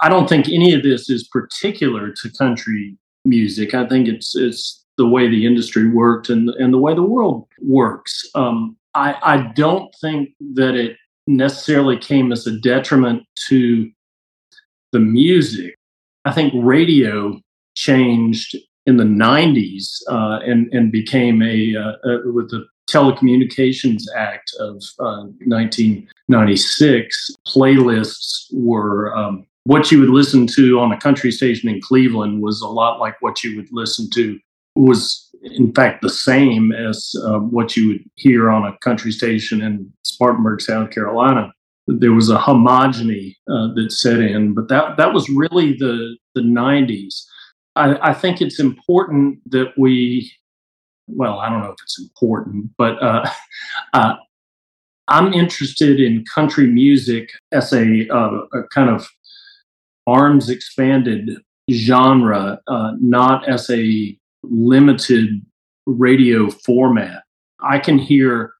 I 0.00 0.08
don't 0.08 0.28
think 0.28 0.48
any 0.48 0.72
of 0.74 0.82
this 0.82 1.08
is 1.10 1.28
particular 1.28 2.10
to 2.10 2.32
country 2.38 2.96
music. 3.24 3.74
I 3.74 3.86
think 3.86 4.08
it's 4.08 4.34
it's 4.34 4.81
the 4.98 5.06
way 5.06 5.28
the 5.28 5.46
industry 5.46 5.88
worked 5.88 6.28
and 6.28 6.50
and 6.50 6.72
the 6.72 6.78
way 6.78 6.94
the 6.94 7.02
world 7.02 7.46
works. 7.60 8.28
Um, 8.34 8.76
I, 8.94 9.16
I 9.22 9.52
don't 9.54 9.94
think 10.00 10.30
that 10.54 10.74
it 10.74 10.96
necessarily 11.26 11.96
came 11.96 12.30
as 12.32 12.46
a 12.46 12.58
detriment 12.60 13.24
to 13.48 13.90
the 14.92 15.00
music. 15.00 15.74
I 16.24 16.32
think 16.32 16.52
radio 16.56 17.40
changed 17.74 18.56
in 18.86 18.96
the 18.96 19.04
90s 19.04 20.00
uh, 20.10 20.40
and, 20.44 20.72
and 20.72 20.90
became 20.92 21.42
a, 21.42 21.76
uh, 21.76 21.92
uh, 22.04 22.18
with 22.32 22.50
the 22.50 22.66
Telecommunications 22.90 24.02
Act 24.16 24.50
of 24.58 24.82
1996, 24.98 27.30
uh, 27.30 27.34
playlists 27.48 28.46
were 28.52 29.16
um, 29.16 29.46
what 29.64 29.92
you 29.92 30.00
would 30.00 30.10
listen 30.10 30.48
to 30.48 30.80
on 30.80 30.90
a 30.92 31.00
country 31.00 31.30
station 31.30 31.68
in 31.68 31.80
Cleveland 31.80 32.42
was 32.42 32.60
a 32.60 32.66
lot 32.66 32.98
like 32.98 33.22
what 33.22 33.44
you 33.44 33.56
would 33.56 33.68
listen 33.70 34.10
to 34.10 34.36
was 34.74 35.30
in 35.42 35.72
fact 35.74 36.02
the 36.02 36.10
same 36.10 36.72
as 36.72 37.12
uh, 37.24 37.38
what 37.38 37.76
you 37.76 37.88
would 37.88 38.04
hear 38.14 38.50
on 38.50 38.64
a 38.64 38.76
country 38.78 39.10
station 39.10 39.62
in 39.62 39.92
Spartanburg, 40.04 40.60
South 40.60 40.90
Carolina. 40.90 41.52
There 41.88 42.12
was 42.12 42.30
a 42.30 42.38
homogeny 42.38 43.34
uh, 43.50 43.74
that 43.74 43.90
set 43.90 44.20
in, 44.20 44.54
but 44.54 44.68
that 44.68 44.96
that 44.96 45.12
was 45.12 45.28
really 45.28 45.76
the 45.76 46.16
the 46.34 46.42
'90s. 46.42 47.24
I, 47.74 48.10
I 48.10 48.14
think 48.14 48.40
it's 48.40 48.60
important 48.60 49.38
that 49.50 49.72
we, 49.76 50.30
well, 51.06 51.38
I 51.38 51.48
don't 51.48 51.62
know 51.62 51.70
if 51.70 51.82
it's 51.82 52.00
important, 52.00 52.70
but 52.76 53.02
uh, 53.02 53.28
uh, 53.94 54.14
I'm 55.08 55.32
interested 55.32 56.00
in 56.00 56.24
country 56.32 56.66
music 56.66 57.30
as 57.50 57.72
a, 57.72 58.08
uh, 58.10 58.42
a 58.54 58.62
kind 58.68 58.90
of 58.90 59.08
arms 60.06 60.48
expanded 60.48 61.30
genre, 61.70 62.60
uh, 62.66 62.92
not 63.00 63.48
as 63.48 63.68
a 63.70 64.16
limited 64.42 65.44
radio 65.86 66.50
format. 66.50 67.22
I 67.60 67.78
can 67.78 67.98
hear 67.98 68.52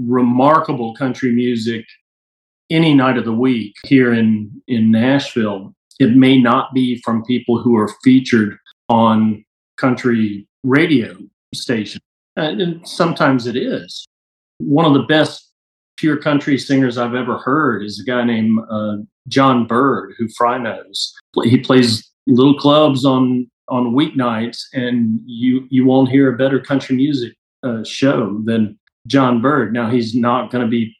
remarkable 0.00 0.94
country 0.94 1.32
music 1.32 1.84
any 2.70 2.94
night 2.94 3.18
of 3.18 3.24
the 3.24 3.32
week 3.32 3.74
here 3.84 4.12
in, 4.12 4.50
in 4.68 4.90
Nashville. 4.90 5.74
It 6.00 6.16
may 6.16 6.40
not 6.40 6.72
be 6.72 7.00
from 7.04 7.24
people 7.24 7.60
who 7.60 7.76
are 7.76 7.90
featured 8.02 8.56
on 8.88 9.44
country 9.76 10.46
radio 10.64 11.16
stations. 11.54 12.02
And 12.36 12.86
sometimes 12.86 13.46
it 13.46 13.56
is. 13.56 14.06
One 14.58 14.86
of 14.86 14.94
the 14.94 15.02
best 15.02 15.50
pure 15.96 16.16
country 16.16 16.58
singers 16.58 16.96
I've 16.96 17.14
ever 17.14 17.38
heard 17.38 17.84
is 17.84 18.00
a 18.00 18.10
guy 18.10 18.24
named 18.24 18.58
uh, 18.70 18.96
John 19.28 19.66
Bird, 19.66 20.14
who 20.16 20.28
Frye 20.36 20.58
knows. 20.58 21.12
He 21.44 21.58
plays 21.58 22.10
little 22.26 22.58
clubs 22.58 23.04
on 23.04 23.50
on 23.68 23.94
weeknights, 23.94 24.58
and 24.72 25.20
you 25.24 25.66
you 25.70 25.84
won't 25.84 26.10
hear 26.10 26.32
a 26.32 26.36
better 26.36 26.60
country 26.60 26.96
music 26.96 27.34
uh, 27.62 27.84
show 27.84 28.40
than 28.44 28.78
John 29.06 29.40
Bird. 29.40 29.72
Now 29.72 29.90
he's 29.90 30.14
not 30.14 30.50
going 30.50 30.64
to 30.64 30.70
be 30.70 30.96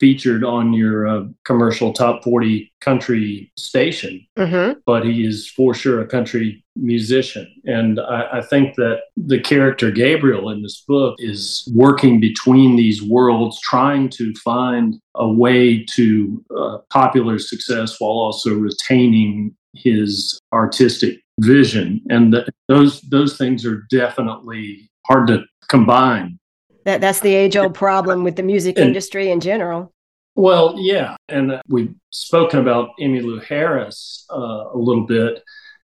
featured 0.00 0.42
on 0.42 0.72
your 0.72 1.06
uh, 1.06 1.24
commercial 1.44 1.92
top 1.92 2.24
40 2.24 2.72
country 2.80 3.52
station, 3.56 4.26
Mm-hmm. 4.38 4.80
but 4.86 5.04
he 5.04 5.26
is 5.26 5.46
for 5.50 5.74
sure 5.74 6.00
a 6.00 6.06
country 6.06 6.64
musician. 6.74 7.46
And 7.66 8.00
I, 8.00 8.38
I, 8.38 8.40
think 8.40 8.76
that 8.76 9.00
the 9.18 9.38
character 9.38 9.90
Gabriel 9.90 10.48
in 10.48 10.62
this 10.62 10.82
book 10.88 11.16
is 11.18 11.70
working 11.74 12.18
between 12.18 12.76
these 12.76 13.02
worlds, 13.02 13.60
trying 13.60 14.08
to 14.10 14.32
find 14.42 14.98
a 15.14 15.28
way 15.28 15.84
to 15.96 16.42
uh, 16.56 16.78
popular 16.88 17.38
success 17.38 18.00
while 18.00 18.12
also 18.12 18.54
retaining 18.54 19.54
his 19.74 20.40
artistic 20.54 21.20
vision. 21.40 22.00
And 22.08 22.32
the, 22.32 22.48
those 22.68 23.00
those 23.02 23.36
things 23.36 23.66
are 23.66 23.86
definitely 23.90 24.90
hard 25.06 25.26
to 25.28 25.44
combine 25.68 26.38
that 26.84 27.00
that's 27.00 27.20
the 27.20 27.34
age 27.34 27.56
old 27.56 27.74
problem 27.74 28.24
with 28.24 28.36
the 28.36 28.42
music 28.42 28.76
and, 28.76 28.88
industry 28.88 29.30
in 29.30 29.40
general. 29.40 29.92
Well, 30.36 30.74
yeah, 30.78 31.16
and 31.28 31.52
uh, 31.52 31.62
we've 31.68 31.94
spoken 32.10 32.60
about 32.60 32.90
Emmylou 33.00 33.44
Harris 33.44 34.26
uh, 34.32 34.64
a 34.72 34.76
little 34.76 35.06
bit, 35.06 35.42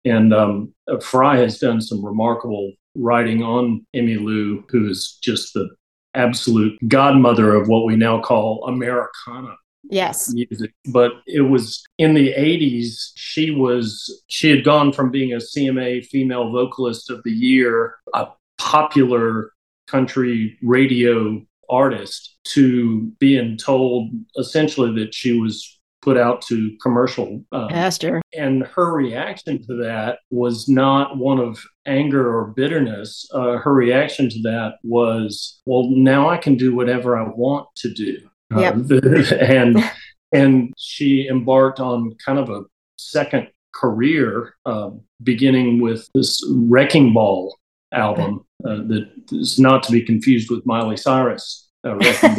and 0.04 0.34
um, 0.34 0.74
uh, 0.90 0.98
Frye 0.98 1.38
has 1.38 1.58
done 1.58 1.80
some 1.80 2.04
remarkable 2.04 2.72
writing 2.94 3.42
on 3.42 3.86
Emmylou, 3.94 4.64
who 4.68 4.88
is 4.88 5.18
just 5.22 5.54
the 5.54 5.68
absolute 6.14 6.76
godmother 6.88 7.54
of 7.54 7.68
what 7.68 7.84
we 7.86 7.96
now 7.96 8.20
call 8.20 8.66
Americana 8.66 9.54
yes. 9.84 10.32
Music. 10.32 10.72
But 10.92 11.12
it 11.26 11.42
was 11.42 11.82
in 11.98 12.14
the 12.14 12.32
80s 12.32 13.12
she 13.14 13.50
was 13.50 14.22
she 14.28 14.50
had 14.50 14.64
gone 14.64 14.92
from 14.92 15.10
being 15.10 15.32
a 15.32 15.36
cma 15.36 16.04
female 16.06 16.50
vocalist 16.50 17.10
of 17.10 17.22
the 17.24 17.30
year 17.30 17.96
a 18.14 18.26
popular 18.58 19.52
country 19.86 20.58
radio 20.62 21.40
artist 21.70 22.36
to 22.44 23.12
being 23.18 23.56
told 23.56 24.10
essentially 24.36 24.92
that 25.02 25.14
she 25.14 25.38
was 25.38 25.78
put 26.02 26.18
out 26.18 26.42
to 26.42 26.76
commercial 26.82 27.42
um, 27.52 27.68
pastor. 27.68 28.20
And 28.36 28.64
her 28.66 28.92
reaction 28.92 29.64
to 29.66 29.76
that 29.84 30.18
was 30.30 30.68
not 30.68 31.16
one 31.16 31.38
of 31.38 31.62
anger 31.86 32.36
or 32.36 32.48
bitterness. 32.48 33.28
Uh, 33.32 33.58
her 33.58 33.72
reaction 33.72 34.28
to 34.28 34.42
that 34.42 34.74
was 34.82 35.60
well 35.66 35.88
now 35.90 36.28
i 36.28 36.36
can 36.36 36.56
do 36.56 36.74
whatever 36.74 37.16
i 37.16 37.28
want 37.28 37.66
to 37.76 37.92
do 37.92 38.18
yep. 38.58 38.74
Uh, 38.90 39.34
and 39.40 39.92
and 40.32 40.72
she 40.78 41.28
embarked 41.28 41.80
on 41.80 42.14
kind 42.24 42.38
of 42.38 42.50
a 42.50 42.62
second 42.96 43.48
career 43.74 44.54
uh, 44.66 44.90
beginning 45.22 45.80
with 45.80 46.08
this 46.14 46.44
wrecking 46.50 47.12
ball 47.12 47.56
album 47.92 48.44
uh, 48.64 48.76
that 48.86 49.08
is 49.32 49.58
not 49.58 49.82
to 49.82 49.92
be 49.92 50.02
confused 50.02 50.50
with 50.50 50.64
Miley 50.66 50.96
Cyrus. 50.96 51.68
Uh, 51.84 51.94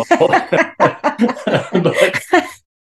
but, 1.73 2.23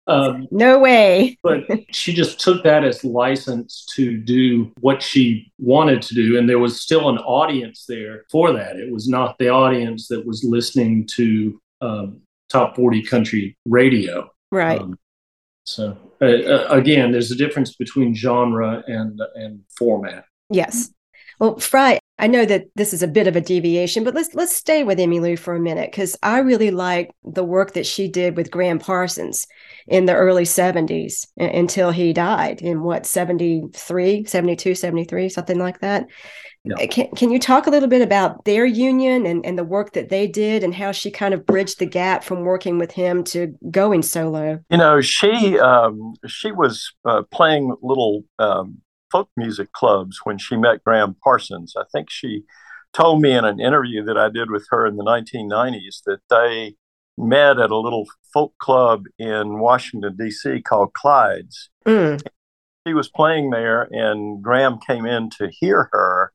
um, 0.08 0.48
no 0.52 0.78
way. 0.80 1.38
but 1.42 1.64
she 1.92 2.14
just 2.14 2.40
took 2.40 2.64
that 2.64 2.84
as 2.84 3.04
license 3.04 3.86
to 3.96 4.18
do 4.18 4.72
what 4.80 5.02
she 5.02 5.52
wanted 5.58 6.02
to 6.04 6.14
do, 6.14 6.38
and 6.38 6.48
there 6.48 6.60
was 6.60 6.82
still 6.82 7.10
an 7.10 7.18
audience 7.20 7.86
there 7.88 8.26
for 8.32 8.54
that. 8.54 8.76
It 8.76 8.92
was 8.92 9.10
not 9.10 9.38
the 9.40 9.50
audience 9.50 10.08
that 10.10 10.26
was 10.26 10.44
listening 10.44 11.08
to 11.16 11.60
um, 11.82 12.22
top 12.52 12.76
forty 12.76 13.02
country 13.02 13.58
radio, 13.66 14.30
right? 14.52 14.82
Um, 14.82 14.98
so 15.64 15.98
uh, 16.22 16.26
uh 16.26 16.68
again, 16.70 17.12
there's 17.12 17.32
a 17.32 17.36
difference 17.36 17.76
between 17.76 18.14
genre 18.16 18.84
and 18.88 19.22
and 19.36 19.62
format. 19.78 20.26
Yes. 20.50 20.92
Well, 21.40 21.58
Frye, 21.58 22.00
I 22.20 22.28
know 22.28 22.46
that 22.46 22.66
this 22.76 22.94
is 22.94 23.02
a 23.02 23.08
bit 23.08 23.26
of 23.26 23.36
a 23.36 23.42
deviation, 23.42 24.04
but 24.04 24.14
let's 24.14 24.36
let's 24.36 24.56
stay 24.56 24.84
with 24.84 25.00
Emmylou 25.00 25.40
for 25.40 25.56
a 25.56 25.60
minute 25.60 25.90
because 25.90 26.16
I 26.22 26.38
really 26.38 26.70
like 26.70 27.10
the 27.24 27.44
work 27.44 27.74
that 27.74 27.88
she 27.88 28.08
did 28.08 28.38
with 28.38 28.52
Gram 28.52 28.78
Parsons 28.78 29.48
in 29.88 30.06
the 30.06 30.14
early 30.14 30.44
70s 30.44 31.26
until 31.38 31.90
he 31.90 32.14
died 32.14 32.62
in 32.62 32.84
what 32.84 33.08
73, 33.08 34.26
72, 34.26 34.76
73, 34.76 35.30
something 35.30 35.58
like 35.58 35.80
that. 35.80 36.06
Yeah. 36.64 36.86
Can, 36.86 37.08
can 37.16 37.32
you 37.32 37.40
talk 37.40 37.66
a 37.66 37.72
little 37.72 37.90
bit 37.90 38.04
about 38.04 38.46
their 38.46 38.66
union 38.66 39.26
and, 39.26 39.44
and 39.46 39.58
the 39.58 39.64
work 39.64 39.94
that 39.94 40.10
they 40.10 40.28
did 40.28 40.64
and 40.64 40.76
how 40.76 40.92
she 40.92 41.10
kind 41.10 41.34
of 41.34 41.46
bridged 41.46 41.80
the 41.80 41.88
gap 41.88 42.24
from 42.24 42.42
working 42.42 42.78
with 42.78 42.92
him 42.92 43.24
to 43.26 43.56
going 43.72 44.04
solo? 44.04 44.64
You 44.70 44.78
know, 44.78 45.02
she 45.02 45.58
um, 45.60 46.14
she 46.28 46.52
was 46.52 46.94
uh, 47.04 47.24
playing 47.32 47.76
little 47.82 48.24
um, 48.38 48.78
folk 49.12 49.30
music 49.36 49.72
clubs 49.72 50.20
when 50.24 50.38
she 50.38 50.56
met 50.56 50.84
Gram 50.84 51.16
Parsons. 51.24 51.74
I 51.76 51.84
think 51.92 52.12
she 52.12 52.44
told 52.94 53.22
me 53.22 53.32
in 53.32 53.46
an 53.46 53.60
interview 53.60 54.04
that 54.04 54.18
I 54.18 54.30
did 54.30 54.52
with 54.52 54.68
her 54.70 54.86
in 54.86 54.98
the 54.98 55.04
1990s 55.04 56.04
that 56.06 56.20
they 56.30 56.76
met 57.18 57.60
at 57.60 57.72
a 57.72 57.78
little 57.78 58.06
folk 58.34 58.54
club 58.60 59.06
in 59.18 59.60
Washington, 59.60 60.16
D.C. 60.18 60.62
called 60.62 60.94
Clyde's. 60.94 61.70
Mm. 61.86 62.22
She 62.88 62.94
was 62.94 63.10
playing 63.10 63.52
there, 63.52 63.88
and 63.92 64.42
Gram 64.44 64.80
came 64.86 65.06
in 65.06 65.30
to 65.38 65.50
hear 65.52 65.90
her. 65.92 66.32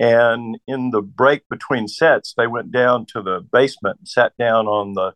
And 0.00 0.58
in 0.66 0.92
the 0.92 1.02
break 1.02 1.46
between 1.50 1.86
sets, 1.86 2.32
they 2.34 2.46
went 2.46 2.72
down 2.72 3.04
to 3.12 3.20
the 3.20 3.46
basement 3.52 3.98
and 3.98 4.08
sat 4.08 4.32
down 4.38 4.66
on 4.66 4.94
the 4.94 5.12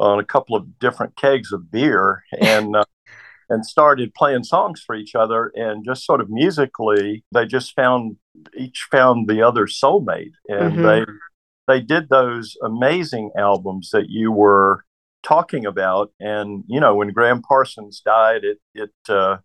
on 0.00 0.18
a 0.18 0.24
couple 0.24 0.56
of 0.56 0.78
different 0.78 1.14
kegs 1.14 1.52
of 1.52 1.70
beer 1.70 2.24
and 2.40 2.74
uh, 2.74 2.84
and 3.50 3.66
started 3.66 4.14
playing 4.14 4.42
songs 4.42 4.82
for 4.84 4.96
each 4.96 5.14
other 5.14 5.52
and 5.54 5.84
just 5.84 6.06
sort 6.06 6.22
of 6.22 6.30
musically 6.30 7.22
they 7.32 7.44
just 7.44 7.74
found 7.76 8.16
each 8.56 8.88
found 8.90 9.28
the 9.28 9.42
other 9.42 9.66
soulmate 9.66 10.32
and 10.48 10.72
mm-hmm. 10.72 10.82
they 10.82 11.04
they 11.68 11.80
did 11.80 12.08
those 12.08 12.56
amazing 12.64 13.30
albums 13.38 13.90
that 13.92 14.08
you 14.08 14.32
were 14.32 14.84
talking 15.22 15.66
about 15.66 16.10
and 16.18 16.64
you 16.66 16.80
know 16.80 16.94
when 16.94 17.12
Gram 17.12 17.42
Parsons 17.42 18.00
died 18.00 18.42
it 18.44 18.58
it 18.74 18.90
uh, 19.10 19.36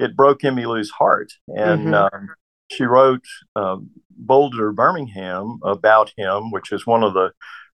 it 0.00 0.16
broke 0.16 0.40
Emmylou's 0.40 0.90
heart 0.90 1.32
and 1.48 1.88
mm-hmm. 1.88 1.94
um, 1.94 2.28
she 2.76 2.84
wrote 2.84 3.24
uh, 3.56 3.76
Boulder 4.10 4.72
Birmingham 4.72 5.58
about 5.64 6.12
him 6.16 6.50
which 6.50 6.72
is 6.72 6.86
one 6.86 7.02
of 7.02 7.14
the 7.14 7.32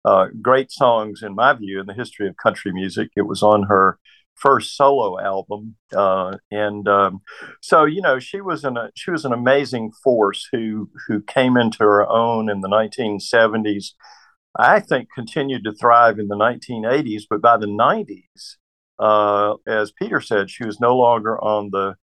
uh, 0.04 0.26
great 0.42 0.70
songs 0.70 1.22
in 1.22 1.34
my 1.34 1.52
view 1.54 1.80
in 1.80 1.86
the 1.86 1.94
history 1.94 2.28
of 2.28 2.36
country 2.36 2.72
music 2.72 3.10
it 3.16 3.22
was 3.22 3.42
on 3.42 3.64
her 3.64 3.98
first 4.34 4.76
solo 4.76 5.20
album, 5.20 5.76
uh, 5.94 6.36
and 6.50 6.86
um, 6.88 7.22
so 7.60 7.84
you 7.84 8.00
know 8.00 8.18
she 8.18 8.40
was 8.40 8.64
an 8.64 8.76
she 8.94 9.10
was 9.10 9.24
an 9.24 9.32
amazing 9.32 9.92
force 10.02 10.48
who 10.52 10.90
who 11.06 11.20
came 11.22 11.56
into 11.56 11.78
her 11.78 12.08
own 12.08 12.50
in 12.50 12.60
the 12.60 12.68
1970s. 12.68 13.92
I 14.56 14.80
think 14.80 15.08
continued 15.14 15.64
to 15.64 15.72
thrive 15.72 16.18
in 16.18 16.28
the 16.28 16.36
1980s, 16.36 17.22
but 17.28 17.42
by 17.42 17.56
the 17.56 17.66
90s, 17.66 18.56
uh, 19.00 19.54
as 19.66 19.90
Peter 19.90 20.20
said, 20.20 20.48
she 20.48 20.64
was 20.64 20.78
no 20.78 20.96
longer 20.96 21.42
on 21.42 21.70
the 21.72 21.96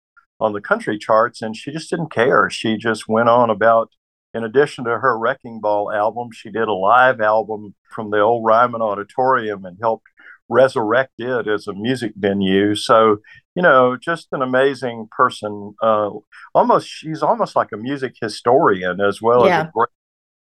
on 0.40 0.53
the 0.53 0.61
country 0.61 0.98
charts, 0.98 1.42
and 1.42 1.57
she 1.57 1.72
just 1.72 1.90
didn't 1.90 2.12
care. 2.12 2.48
She 2.51 2.77
just 2.77 3.09
went 3.09 3.29
on 3.29 3.51
about. 3.51 3.90
In 4.35 4.44
addition 4.44 4.85
to 4.85 4.98
her 4.98 5.18
Wrecking 5.18 5.59
Ball 5.59 5.90
album, 5.90 6.29
she 6.33 6.51
did 6.51 6.68
a 6.68 6.72
live 6.72 7.18
album 7.18 7.74
from 7.90 8.11
the 8.11 8.20
old 8.20 8.44
Ryman 8.44 8.83
Auditorium 8.83 9.64
and 9.64 9.79
helped 9.81 10.07
resurrect 10.51 11.14
it 11.18 11.48
as 11.48 11.66
a 11.66 11.72
music 11.72 12.12
venue. 12.16 12.74
So, 12.74 13.18
you 13.55 13.62
know, 13.62 13.96
just 13.96 14.29
an 14.33 14.42
amazing 14.42 15.09
person. 15.16 15.74
Uh, 15.83 16.11
almost, 16.55 16.88
she's 16.88 17.22
almost 17.22 17.57
like 17.57 17.72
a 17.72 17.79
music 17.79 18.16
historian 18.20 19.01
as 19.01 19.20
well 19.22 19.46
yeah. 19.46 19.61
as 19.61 19.66
a 19.66 19.70
great 19.74 19.88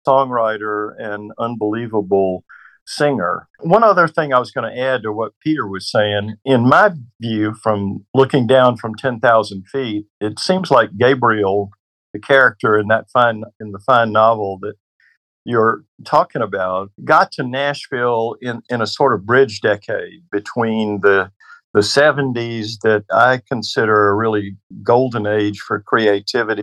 songwriter 0.06 0.94
and 0.98 1.32
unbelievable 1.38 2.44
singer. 2.86 3.48
One 3.60 3.82
other 3.82 4.08
thing 4.08 4.32
I 4.32 4.38
was 4.38 4.50
going 4.50 4.70
to 4.70 4.80
add 4.80 5.02
to 5.02 5.12
what 5.12 5.32
Peter 5.40 5.66
was 5.66 5.90
saying, 5.90 6.36
in 6.44 6.68
my 6.68 6.92
view, 7.20 7.54
from 7.62 8.04
looking 8.14 8.46
down 8.46 8.76
from 8.76 8.94
10,000 8.94 9.64
feet, 9.68 10.06
it 10.20 10.38
seems 10.38 10.70
like 10.70 10.96
Gabriel, 10.98 11.70
the 12.12 12.20
character 12.20 12.78
in 12.78 12.88
that 12.88 13.06
fine, 13.12 13.44
in 13.60 13.72
the 13.72 13.78
fine 13.78 14.12
novel 14.12 14.58
that 14.62 14.74
you're 15.44 15.84
talking 16.04 16.42
about 16.42 16.90
got 17.04 17.30
to 17.32 17.42
Nashville 17.42 18.36
in, 18.40 18.62
in 18.70 18.80
a 18.80 18.86
sort 18.86 19.12
of 19.12 19.26
bridge 19.26 19.60
decade 19.60 20.22
between 20.30 21.00
the 21.02 21.30
the 21.74 21.80
70s 21.80 22.78
that 22.84 23.02
I 23.12 23.40
consider 23.48 24.08
a 24.08 24.14
really 24.14 24.56
golden 24.84 25.26
age 25.26 25.58
for 25.58 25.80
creativity 25.80 26.62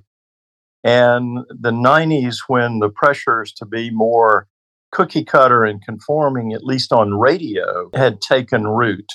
and 0.86 1.40
the 1.50 1.72
90s 1.72 2.38
when 2.48 2.80
the 2.80 2.90
pressures 2.90 3.52
to 3.54 3.66
be 3.66 3.92
more 3.92 4.48
cookie 4.92 5.24
cutter 5.24 5.64
and 5.64 5.84
conforming 5.84 6.54
at 6.54 6.64
least 6.64 6.92
on 6.92 7.14
radio 7.14 7.90
had 7.94 8.22
taken 8.22 8.68
root 8.68 9.12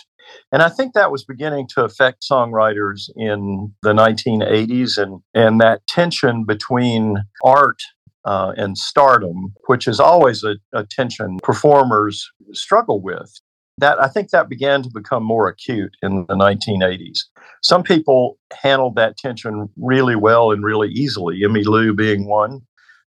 and 0.52 0.62
I 0.62 0.68
think 0.68 0.94
that 0.94 1.12
was 1.12 1.24
beginning 1.24 1.68
to 1.74 1.84
affect 1.84 2.24
songwriters 2.30 3.10
in 3.16 3.72
the 3.82 3.92
1980s 3.92 4.98
and, 4.98 5.20
and 5.34 5.60
that 5.60 5.86
tension 5.86 6.44
between 6.44 7.16
art 7.44 7.80
uh, 8.24 8.52
and 8.56 8.76
stardom, 8.76 9.52
which 9.66 9.86
is 9.86 10.00
always 10.00 10.42
a, 10.42 10.56
a 10.72 10.84
tension 10.84 11.38
performers 11.42 12.28
struggle 12.52 13.00
with. 13.00 13.32
That 13.78 14.02
I 14.02 14.08
think 14.08 14.30
that 14.30 14.48
began 14.48 14.82
to 14.82 14.90
become 14.92 15.22
more 15.22 15.48
acute 15.48 15.94
in 16.02 16.24
the 16.28 16.34
1980s. 16.34 17.18
Some 17.62 17.82
people 17.82 18.38
handled 18.62 18.96
that 18.96 19.18
tension 19.18 19.68
really 19.76 20.16
well 20.16 20.50
and 20.50 20.64
really 20.64 20.88
easily. 20.88 21.42
Emmy 21.44 21.62
Emmylou 21.62 21.94
being 21.94 22.26
one, 22.26 22.62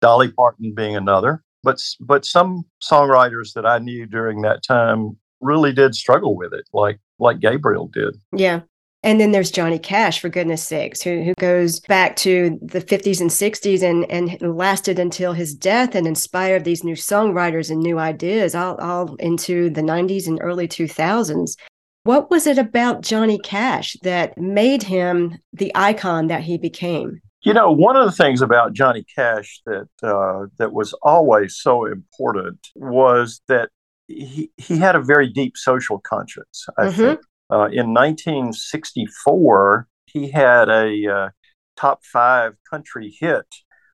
Dolly 0.02 0.32
Parton 0.32 0.74
being 0.76 0.96
another. 0.96 1.44
But 1.64 1.82
but 2.00 2.26
some 2.26 2.66
songwriters 2.82 3.54
that 3.54 3.66
I 3.66 3.80
knew 3.80 4.06
during 4.06 4.42
that 4.42 4.64
time 4.64 5.18
really 5.40 5.74
did 5.74 5.96
struggle 5.96 6.36
with 6.36 6.54
it, 6.54 6.66
like 6.74 7.00
like 7.20 7.40
Gabriel 7.40 7.88
did. 7.88 8.18
Yeah. 8.36 8.62
And 9.04 9.20
then 9.20 9.32
there's 9.32 9.50
Johnny 9.50 9.80
Cash, 9.80 10.20
for 10.20 10.30
goodness 10.30 10.64
sakes, 10.64 11.02
who, 11.02 11.24
who 11.24 11.34
goes 11.40 11.80
back 11.80 12.16
to 12.18 12.60
the 12.62 12.82
50s 12.82 13.20
and 13.20 13.32
60s 13.32 13.82
and, 13.82 14.10
and 14.12 14.56
lasted 14.56 15.00
until 15.00 15.34
his 15.34 15.56
death 15.56 15.96
and 15.96 16.06
inspired 16.06 16.66
these 16.66 16.84
new 16.84 16.94
songwriters 16.94 17.72
and 17.72 17.80
new 17.80 17.98
ideas 17.98 18.54
all, 18.54 18.76
all 18.76 19.16
into 19.16 19.72
the 19.72 19.82
90s 19.82 20.28
and 20.28 20.38
early 20.40 20.68
2000s. 20.68 21.56
What 22.04 22.30
was 22.30 22.46
it 22.46 22.60
about 22.60 23.02
Johnny 23.02 23.40
Cash 23.40 23.98
that 24.04 24.38
made 24.38 24.84
him 24.84 25.38
the 25.52 25.72
icon 25.74 26.28
that 26.28 26.44
he 26.44 26.60
became? 26.60 27.22
You 27.44 27.54
know, 27.54 27.72
one 27.72 27.96
of 27.96 28.06
the 28.06 28.12
things 28.12 28.42
about 28.42 28.74
Johnny 28.74 29.04
Cash 29.16 29.62
that 29.66 29.90
uh, 30.04 30.46
that 30.58 30.74
was 30.74 30.94
always 31.02 31.58
so 31.58 31.86
important 31.86 32.68
was 32.76 33.42
that 33.48 33.70
he, 34.08 34.52
he 34.58 34.78
had 34.78 34.96
a 34.96 35.02
very 35.02 35.28
deep 35.28 35.58
social 35.58 36.00
conscience. 36.00 36.66
I 36.78 36.84
mm-hmm. 36.84 37.02
think 37.02 37.20
uh, 37.52 37.70
in 37.72 37.94
1964, 37.94 39.88
he 40.06 40.30
had 40.30 40.70
a 40.70 41.08
uh, 41.08 41.30
top 41.76 42.04
five 42.06 42.54
country 42.70 43.16
hit 43.20 43.46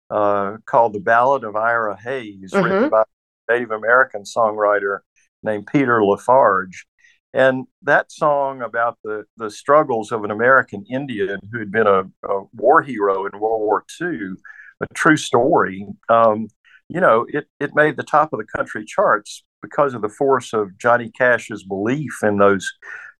uh, 0.10 0.58
called 0.66 0.94
The 0.94 1.00
Ballad 1.00 1.44
of 1.44 1.56
Ira 1.56 1.98
Hayes, 2.02 2.52
mm-hmm. 2.54 2.64
written 2.64 2.90
by 2.90 3.04
a 3.04 3.54
Native 3.54 3.72
American 3.72 4.24
songwriter 4.24 5.00
named 5.44 5.68
Peter 5.68 6.04
LaFarge. 6.04 6.86
And 7.34 7.68
that 7.84 8.12
song 8.12 8.62
about 8.62 8.98
the, 9.04 9.26
the 9.36 9.52
struggles 9.52 10.12
of 10.12 10.24
an 10.24 10.32
American 10.32 10.86
Indian 10.90 11.40
who 11.52 11.60
had 11.60 11.72
been 11.72 11.88
a, 11.88 12.04
a 12.28 12.44
war 12.54 12.82
hero 12.82 13.26
in 13.26 13.40
World 13.40 13.62
War 13.62 13.84
II, 14.02 14.36
a 14.82 14.94
true 14.94 15.18
story, 15.18 15.86
um, 16.10 16.48
you 16.90 17.02
know, 17.02 17.26
it, 17.28 17.48
it 17.60 17.76
made 17.76 17.98
the 17.98 18.04
top 18.04 18.32
of 18.32 18.40
the 18.40 18.46
country 18.46 18.86
charts 18.86 19.44
because 19.62 19.94
of 19.94 20.02
the 20.02 20.10
force 20.10 20.54
of 20.54 20.78
Johnny 20.78 21.12
Cash's 21.12 21.64
belief 21.64 22.20
in 22.24 22.38
those 22.38 22.72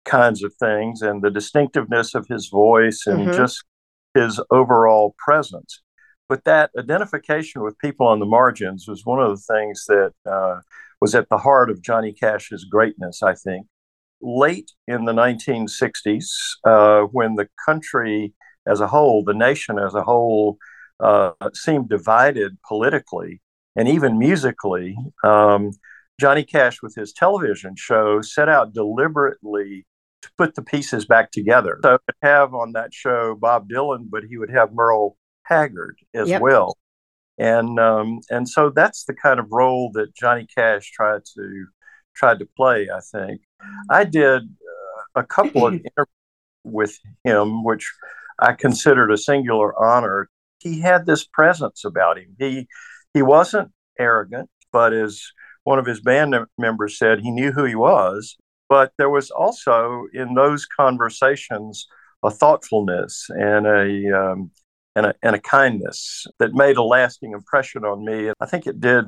kinds 0.04 0.42
of 0.42 0.54
things 0.54 1.02
and 1.02 1.22
the 1.22 1.30
distinctiveness 1.30 2.14
of 2.14 2.26
his 2.28 2.48
voice 2.48 3.02
and 3.06 3.20
mm-hmm. 3.20 3.36
just 3.36 3.64
his 4.14 4.40
overall 4.50 5.14
presence. 5.18 5.82
But 6.28 6.44
that 6.44 6.70
identification 6.78 7.62
with 7.62 7.78
people 7.78 8.06
on 8.06 8.20
the 8.20 8.26
margins 8.26 8.86
was 8.86 9.04
one 9.04 9.20
of 9.20 9.30
the 9.30 9.54
things 9.54 9.84
that 9.88 10.12
uh, 10.30 10.60
was 11.00 11.14
at 11.14 11.28
the 11.28 11.38
heart 11.38 11.70
of 11.70 11.82
Johnny 11.82 12.12
Cash's 12.12 12.64
greatness, 12.64 13.22
I 13.22 13.34
think. 13.34 13.66
Late 14.20 14.72
in 14.86 15.04
the 15.04 15.12
1960s, 15.12 16.26
uh, 16.64 17.02
when 17.12 17.36
the 17.36 17.48
country 17.64 18.34
as 18.66 18.80
a 18.80 18.88
whole, 18.88 19.24
the 19.24 19.34
nation 19.34 19.78
as 19.78 19.94
a 19.94 20.02
whole, 20.02 20.58
uh, 21.00 21.32
seemed 21.54 21.88
divided 21.88 22.58
politically 22.66 23.40
and 23.76 23.88
even 23.88 24.18
musically, 24.18 24.96
um, 25.22 25.70
Johnny 26.20 26.42
Cash, 26.42 26.82
with 26.82 26.96
his 26.96 27.12
television 27.12 27.74
show, 27.76 28.20
set 28.20 28.48
out 28.48 28.74
deliberately 28.74 29.86
to 30.22 30.30
put 30.36 30.56
the 30.56 30.62
pieces 30.62 31.06
back 31.06 31.30
together. 31.30 31.78
So 31.84 31.92
would 31.92 32.16
have 32.22 32.54
on 32.54 32.72
that 32.72 32.92
show 32.92 33.36
Bob 33.36 33.68
Dylan, 33.68 34.08
but 34.10 34.24
he 34.24 34.36
would 34.36 34.50
have 34.50 34.72
Merle 34.72 35.16
Haggard 35.44 35.96
as 36.12 36.28
yep. 36.28 36.42
well. 36.42 36.76
And 37.38 37.78
um, 37.78 38.18
and 38.30 38.48
so 38.48 38.70
that's 38.70 39.04
the 39.04 39.14
kind 39.14 39.38
of 39.38 39.46
role 39.52 39.92
that 39.94 40.12
Johnny 40.12 40.48
Cash 40.52 40.90
tried 40.90 41.24
to 41.36 41.66
tried 42.18 42.40
to 42.40 42.48
play. 42.56 42.88
I 42.94 43.00
think 43.00 43.42
I 43.90 44.04
did 44.04 44.42
uh, 44.42 45.20
a 45.20 45.24
couple 45.24 45.66
of 45.66 45.74
interviews 45.74 46.08
with 46.64 46.98
him, 47.24 47.64
which 47.64 47.90
I 48.38 48.52
considered 48.52 49.10
a 49.10 49.16
singular 49.16 49.72
honor. 49.82 50.28
He 50.58 50.80
had 50.80 51.06
this 51.06 51.24
presence 51.24 51.84
about 51.84 52.18
him. 52.18 52.36
He 52.38 52.66
he 53.14 53.22
wasn't 53.22 53.70
arrogant, 53.98 54.50
but 54.72 54.92
as 54.92 55.22
one 55.64 55.78
of 55.78 55.86
his 55.86 56.00
band 56.00 56.34
members 56.56 56.98
said, 56.98 57.20
he 57.20 57.30
knew 57.30 57.52
who 57.52 57.64
he 57.64 57.74
was 57.74 58.36
but 58.68 58.92
there 58.98 59.10
was 59.10 59.30
also 59.30 60.06
in 60.12 60.34
those 60.34 60.66
conversations 60.66 61.86
a 62.22 62.30
thoughtfulness 62.30 63.26
and 63.30 63.66
a, 63.66 64.20
um, 64.20 64.50
and 64.94 65.06
a, 65.06 65.14
and 65.22 65.36
a 65.36 65.40
kindness 65.40 66.26
that 66.38 66.52
made 66.52 66.76
a 66.76 66.82
lasting 66.82 67.32
impression 67.32 67.84
on 67.84 68.04
me. 68.04 68.26
And 68.26 68.34
I 68.40 68.46
think 68.46 68.66
it 68.66 68.80
did 68.80 69.06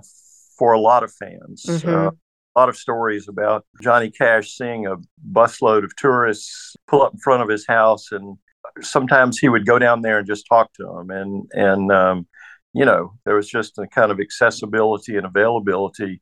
for 0.57 0.73
a 0.73 0.81
lot 0.81 1.03
of 1.03 1.13
fans. 1.13 1.65
Mm-hmm. 1.69 1.89
Uh, 1.89 2.11
lot 2.59 2.69
of 2.69 2.77
stories 2.77 3.29
about 3.29 3.65
Johnny 3.83 4.11
Cash 4.11 4.57
seeing 4.57 4.87
a 4.87 4.97
busload 5.33 5.85
of 5.85 5.95
tourists 5.97 6.77
pull 6.89 7.03
up 7.03 7.15
in 7.15 7.21
front 7.21 7.43
of 7.43 7.49
his 7.49 7.67
house, 7.67 8.13
and 8.13 8.37
sometimes 8.81 9.39
he 9.39 9.49
would 9.49 9.67
go 9.67 9.79
down 9.79 10.03
there 10.03 10.19
and 10.19 10.27
just 10.27 10.47
talk 10.49 10.73
to 10.75 10.85
them. 10.85 11.11
And 11.11 11.51
and 11.53 11.93
um, 11.93 12.27
you 12.73 12.85
know, 12.85 13.15
there 13.25 13.35
was 13.35 13.49
just 13.49 13.79
a 13.79 13.87
kind 13.87 14.11
of 14.11 14.21
accessibility 14.21 15.17
and 15.17 15.27
availability 15.27 16.21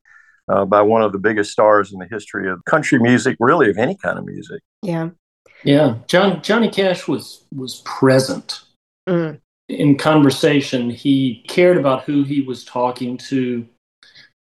uh, 0.48 0.64
by 0.64 0.82
one 0.82 1.02
of 1.02 1.12
the 1.12 1.18
biggest 1.18 1.52
stars 1.52 1.92
in 1.92 1.98
the 1.98 2.08
history 2.10 2.50
of 2.50 2.64
country 2.64 2.98
music, 2.98 3.36
really 3.40 3.70
of 3.70 3.78
any 3.78 3.96
kind 3.96 4.18
of 4.18 4.24
music. 4.24 4.62
Yeah, 4.82 5.10
yeah. 5.64 5.96
John 6.06 6.42
Johnny 6.42 6.70
Cash 6.70 7.08
was 7.08 7.44
was 7.54 7.82
present 7.84 8.62
mm. 9.08 9.38
in 9.68 9.98
conversation. 9.98 10.90
He 10.90 11.44
cared 11.48 11.76
about 11.76 12.04
who 12.04 12.22
he 12.22 12.40
was 12.40 12.64
talking 12.64 13.16
to, 13.28 13.66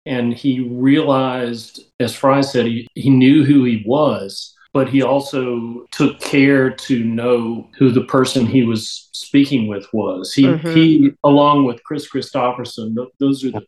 and 0.09 0.33
he 0.33 0.59
realized, 0.61 1.81
as 1.99 2.15
Frye 2.15 2.41
said, 2.41 2.65
he, 2.65 2.87
he 2.95 3.11
knew 3.11 3.45
who 3.45 3.63
he 3.63 3.83
was. 3.85 4.55
But 4.71 4.89
he 4.89 5.01
also 5.01 5.85
took 5.91 6.19
care 6.19 6.69
to 6.69 7.03
know 7.03 7.67
who 7.77 7.91
the 7.91 8.03
person 8.03 8.45
he 8.45 8.63
was 8.63 9.09
speaking 9.13 9.67
with 9.67 9.87
was. 9.93 10.31
He, 10.31 10.43
mm-hmm. 10.43 10.73
he 10.73 11.11
along 11.23 11.65
with 11.65 11.83
Kris 11.83 12.07
Kristofferson, 12.07 12.95
those 13.19 13.43
are 13.43 13.51
the 13.51 13.65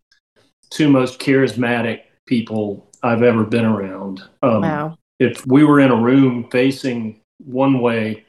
two 0.69 0.89
most 0.89 1.19
charismatic 1.19 2.01
people 2.27 2.91
I've 3.01 3.23
ever 3.23 3.43
been 3.43 3.65
around. 3.65 4.21
Um, 4.43 4.61
wow. 4.61 4.97
If 5.19 5.45
we 5.47 5.63
were 5.63 5.79
in 5.79 5.89
a 5.89 5.95
room 5.95 6.47
facing 6.51 7.21
one 7.39 7.81
way 7.81 8.23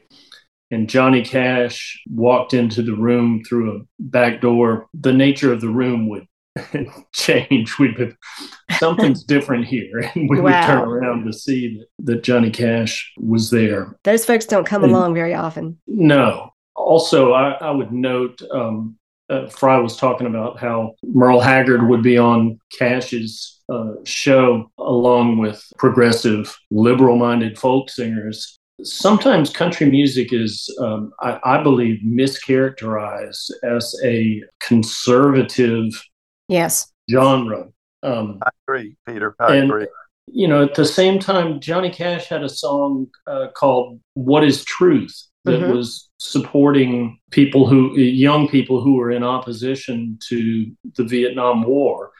and 0.71 0.89
Johnny 0.89 1.23
Cash 1.23 2.01
walked 2.09 2.55
into 2.55 2.81
the 2.81 2.95
room 2.95 3.43
through 3.47 3.77
a 3.77 3.81
back 3.99 4.41
door, 4.41 4.87
the 4.95 5.13
nature 5.13 5.53
of 5.53 5.61
the 5.61 5.69
room 5.69 6.09
would 6.09 6.25
change. 7.13 7.77
We'd 7.79 7.97
be, 7.97 8.11
something's 8.77 9.23
different 9.25 9.65
here. 9.65 9.99
And 10.13 10.29
we 10.29 10.39
wow. 10.39 10.43
would 10.43 10.67
turn 10.67 10.87
around 10.87 11.25
to 11.25 11.33
see 11.33 11.77
that, 11.77 12.05
that, 12.05 12.23
Johnny 12.23 12.51
Cash 12.51 13.11
was 13.17 13.49
there. 13.49 13.95
Those 14.03 14.25
folks 14.25 14.45
don't 14.45 14.65
come 14.65 14.83
and, 14.83 14.91
along 14.91 15.13
very 15.13 15.33
often. 15.33 15.79
No. 15.87 16.53
Also, 16.75 17.33
I, 17.33 17.51
I 17.51 17.71
would 17.71 17.91
note 17.91 18.41
um, 18.51 18.97
uh, 19.29 19.47
Frye 19.47 19.79
was 19.79 19.97
talking 19.97 20.27
about 20.27 20.59
how 20.59 20.95
Merle 21.03 21.39
Haggard 21.39 21.87
would 21.87 22.03
be 22.03 22.17
on 22.17 22.59
Cash's 22.77 23.61
uh, 23.69 23.93
show 24.03 24.69
along 24.77 25.37
with 25.37 25.63
progressive, 25.77 26.55
liberal 26.71 27.15
minded 27.15 27.57
folk 27.57 27.89
singers. 27.89 28.59
Sometimes 28.83 29.49
country 29.49 29.89
music 29.89 30.33
is, 30.33 30.69
um, 30.81 31.11
I, 31.21 31.39
I, 31.43 31.63
believe, 31.63 32.01
mischaracterized 32.03 33.51
as 33.63 33.95
a 34.03 34.43
conservative 34.59 35.93
yes 36.53 36.93
genre. 37.09 37.67
Um, 38.03 38.39
I 38.45 38.49
agree, 38.67 38.95
Peter. 39.07 39.35
I 39.39 39.55
and, 39.55 39.69
agree. 39.69 39.87
you 40.27 40.47
know, 40.47 40.63
at 40.63 40.75
the 40.75 40.85
same 40.85 41.19
time, 41.19 41.59
Johnny 41.59 41.89
Cash 41.89 42.27
had 42.27 42.43
a 42.43 42.49
song 42.49 43.07
uh, 43.27 43.47
called 43.55 43.99
"What 44.13 44.43
Is 44.43 44.63
Truth" 44.63 45.27
that 45.45 45.61
mm-hmm. 45.61 45.75
was 45.75 46.09
supporting 46.19 47.19
people 47.31 47.67
who, 47.67 47.97
young 47.97 48.47
people 48.47 48.81
who 48.81 48.95
were 48.95 49.11
in 49.11 49.23
opposition 49.23 50.17
to 50.29 50.71
the 50.95 51.03
Vietnam 51.03 51.63
War. 51.63 52.11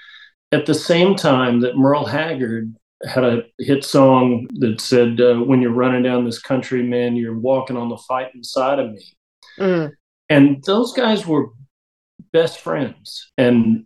At 0.52 0.66
the 0.66 0.74
same 0.74 1.16
time, 1.16 1.62
that 1.62 1.78
Merle 1.78 2.06
Haggard 2.06 2.76
had 3.06 3.24
a 3.24 3.44
hit 3.60 3.84
song 3.84 4.48
that 4.60 4.80
said, 4.80 5.20
uh, 5.20 5.36
"When 5.36 5.62
you're 5.62 5.72
running 5.72 6.04
down 6.04 6.26
this 6.26 6.42
country, 6.42 6.84
man, 6.84 7.16
you're 7.16 7.38
walking 7.38 7.78
on 7.78 7.90
the 7.90 7.98
fighting 7.98 8.44
side 8.44 8.80
of 8.80 8.92
me." 8.92 9.18
Mm. 9.60 9.92
And 10.30 10.64
those 10.64 10.94
guys 10.94 11.28
were 11.28 11.50
best 12.32 12.60
friends, 12.60 13.32
and, 13.38 13.86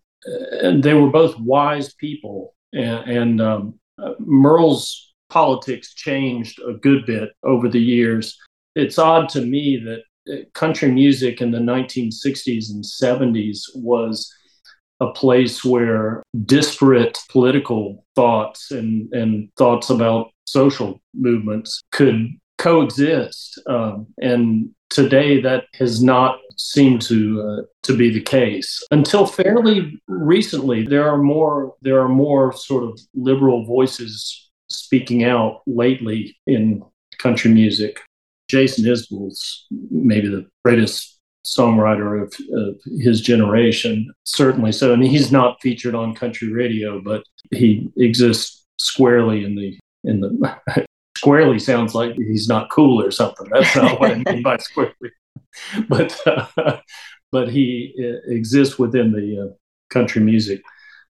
and 0.61 0.83
they 0.83 0.93
were 0.93 1.09
both 1.09 1.37
wise 1.39 1.93
people. 1.93 2.53
And, 2.73 3.09
and 3.09 3.41
um, 3.41 3.79
Merle's 4.19 5.13
politics 5.29 5.93
changed 5.93 6.59
a 6.61 6.73
good 6.73 7.05
bit 7.05 7.29
over 7.43 7.69
the 7.69 7.81
years. 7.81 8.37
It's 8.75 8.97
odd 8.97 9.29
to 9.29 9.41
me 9.41 9.77
that 9.85 10.01
uh, 10.31 10.43
country 10.53 10.91
music 10.91 11.41
in 11.41 11.51
the 11.51 11.59
1960s 11.59 12.69
and 12.69 12.83
70s 12.83 13.61
was 13.75 14.31
a 14.99 15.11
place 15.11 15.63
where 15.63 16.23
disparate 16.45 17.17
political 17.29 18.03
thoughts 18.15 18.71
and, 18.71 19.11
and 19.13 19.49
thoughts 19.57 19.89
about 19.89 20.31
social 20.45 21.01
movements 21.13 21.81
could 21.91 22.29
coexist. 22.57 23.61
Um, 23.67 24.07
and 24.19 24.69
today 24.89 25.41
that 25.41 25.65
has 25.73 26.01
not 26.01 26.39
seemed 26.57 27.01
to 27.03 27.41
uh, 27.41 27.61
to 27.83 27.95
be 27.95 28.09
the 28.09 28.21
case 28.21 28.83
until 28.91 29.25
fairly 29.25 30.01
recently. 30.07 30.85
There 30.85 31.09
are 31.09 31.17
more 31.17 31.75
there 31.81 32.01
are 32.01 32.09
more 32.09 32.53
sort 32.53 32.83
of 32.83 32.99
liberal 33.13 33.65
voices 33.65 34.49
speaking 34.69 35.23
out 35.23 35.61
lately 35.67 36.37
in 36.47 36.83
country 37.19 37.51
music. 37.51 37.99
Jason 38.49 38.85
Isbell's 38.85 39.65
maybe 39.91 40.29
the 40.29 40.47
greatest 40.63 41.19
songwriter 41.45 42.23
of, 42.23 42.33
of, 42.57 42.75
his 42.99 43.21
generation, 43.21 44.11
certainly 44.23 44.71
so. 44.71 44.93
And 44.93 45.03
he's 45.03 45.31
not 45.31 45.61
featured 45.61 45.95
on 45.95 46.13
country 46.13 46.51
radio, 46.51 47.01
but 47.01 47.23
he 47.51 47.89
exists 47.97 48.65
squarely 48.79 49.43
in 49.43 49.55
the 49.55 49.77
in 50.03 50.21
the 50.21 50.85
squarely 51.17 51.59
sounds 51.59 51.93
like 51.95 52.15
he's 52.15 52.47
not 52.47 52.69
cool 52.69 53.01
or 53.01 53.11
something. 53.11 53.47
That's 53.51 53.75
not 53.75 53.99
what 53.99 54.11
I 54.11 54.15
mean 54.31 54.43
by 54.43 54.57
squarely. 54.57 55.11
But 55.89 56.17
uh, 56.25 56.77
but 57.31 57.49
he 57.49 57.93
uh, 57.99 58.31
exists 58.31 58.77
within 58.77 59.11
the 59.11 59.47
uh, 59.47 59.53
country 59.89 60.21
music 60.21 60.61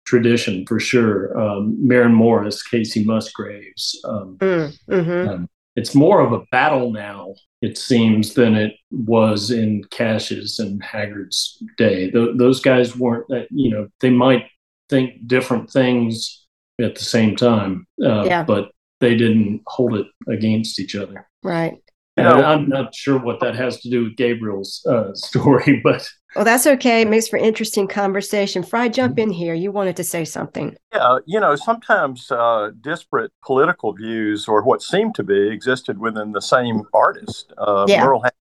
tradition 0.04 0.66
for 0.66 0.80
sure. 0.80 1.38
Um, 1.38 1.76
Maren 1.86 2.14
Morris, 2.14 2.62
Kacey 2.66 3.04
Musgraves. 3.04 4.00
Um, 4.04 4.36
mm, 4.40 4.78
mm-hmm. 4.90 5.28
um, 5.28 5.48
it's 5.76 5.94
more 5.94 6.20
of 6.20 6.32
a 6.32 6.44
battle 6.50 6.92
now, 6.92 7.34
it 7.62 7.78
seems, 7.78 8.34
than 8.34 8.54
it 8.56 8.74
was 8.90 9.50
in 9.50 9.84
Cash's 9.90 10.58
and 10.58 10.82
Haggard's 10.82 11.62
day. 11.78 12.10
Th- 12.10 12.36
those 12.36 12.60
guys 12.60 12.96
weren't, 12.96 13.28
that, 13.28 13.46
you 13.50 13.70
know, 13.70 13.88
they 14.00 14.10
might 14.10 14.46
think 14.90 15.26
different 15.26 15.70
things 15.70 16.46
at 16.80 16.94
the 16.94 17.04
same 17.04 17.36
time, 17.36 17.86
uh, 18.04 18.24
yeah. 18.24 18.42
but 18.42 18.70
they 19.02 19.16
didn't 19.16 19.60
hold 19.66 19.96
it 19.96 20.06
against 20.28 20.80
each 20.80 20.94
other. 20.94 21.28
Right. 21.42 21.74
And 22.16 22.28
I'm 22.28 22.68
not 22.68 22.94
sure 22.94 23.18
what 23.18 23.40
that 23.40 23.56
has 23.56 23.80
to 23.80 23.90
do 23.90 24.04
with 24.04 24.16
Gabriel's 24.16 24.84
uh, 24.88 25.12
story, 25.14 25.80
but 25.82 26.08
well, 26.36 26.44
that's 26.44 26.66
okay. 26.66 27.02
It 27.02 27.08
makes 27.08 27.28
for 27.28 27.38
interesting 27.38 27.88
conversation. 27.88 28.62
Frye, 28.62 28.88
jump 28.88 29.18
in 29.18 29.30
here. 29.30 29.54
You 29.54 29.72
wanted 29.72 29.96
to 29.96 30.04
say 30.04 30.24
something. 30.24 30.76
Yeah, 30.92 31.18
you 31.26 31.40
know, 31.40 31.56
sometimes 31.56 32.30
uh, 32.30 32.70
disparate 32.80 33.32
political 33.42 33.92
views, 33.94 34.46
or 34.46 34.62
what 34.62 34.82
seemed 34.82 35.14
to 35.16 35.22
be, 35.22 35.48
existed 35.48 35.98
within 35.98 36.32
the 36.32 36.40
same 36.40 36.82
artist. 36.94 37.52
Uh, 37.58 37.86
yeah. 37.88 38.04
Merle 38.04 38.22
had 38.22 38.32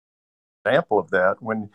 an 0.66 0.72
example 0.72 1.00
of 1.00 1.10
that 1.12 1.38
when, 1.40 1.70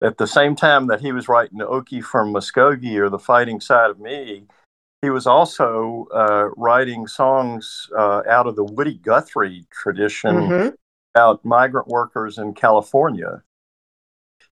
at 0.00 0.18
the 0.18 0.26
same 0.26 0.54
time 0.56 0.86
that 0.86 1.00
he 1.00 1.10
was 1.10 1.28
writing 1.28 1.58
"Okie 1.58 2.04
from 2.04 2.32
Muskogee" 2.32 2.98
or 2.98 3.10
"The 3.10 3.18
Fighting 3.18 3.60
Side 3.60 3.90
of 3.90 3.98
Me," 3.98 4.46
he 5.02 5.10
was 5.10 5.26
also 5.26 6.06
uh, 6.14 6.48
writing 6.56 7.06
songs 7.06 7.88
uh, 7.96 8.22
out 8.28 8.46
of 8.46 8.56
the 8.56 8.64
Woody 8.64 8.94
Guthrie 8.94 9.66
tradition 9.70 10.36
mm-hmm. 10.36 10.68
about 11.14 11.44
migrant 11.44 11.88
workers 11.88 12.38
in 12.38 12.54
California 12.54 13.42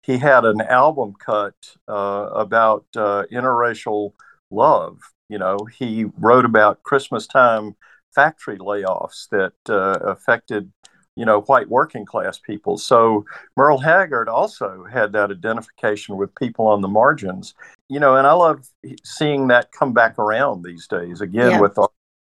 he 0.08 0.16
had 0.16 0.46
an 0.46 0.62
album 0.62 1.12
cut 1.18 1.54
uh, 1.87 2.30
about 2.32 2.87
uh, 2.96 3.24
interracial 3.30 4.14
love. 4.50 4.98
You 5.28 5.38
know, 5.38 5.58
he 5.78 6.06
wrote 6.16 6.46
about 6.46 6.82
Christmas 6.82 7.26
time 7.26 7.76
factory 8.14 8.56
layoffs 8.56 9.28
that 9.28 9.52
uh, 9.68 9.98
affected, 10.00 10.72
you 11.18 11.24
know, 11.24 11.40
white 11.42 11.68
working 11.68 12.07
class 12.07 12.38
people. 12.38 12.78
So 12.78 13.24
Merle 13.57 13.78
Haggard 13.78 14.28
also 14.28 14.85
had 14.85 15.11
that 15.12 15.33
identification 15.33 16.16
with 16.16 16.33
people 16.37 16.68
on 16.68 16.81
the 16.81 16.87
margins. 16.87 17.54
You 17.88 17.98
know, 17.98 18.14
and 18.14 18.24
I 18.24 18.35
love 18.35 18.68
seeing 19.02 19.48
that 19.48 19.72
come 19.72 19.92
back 19.92 20.16
around 20.16 20.62
these 20.62 20.87
days 20.87 21.20
again 21.20 21.52
yeah. 21.52 21.61
with 21.61 21.76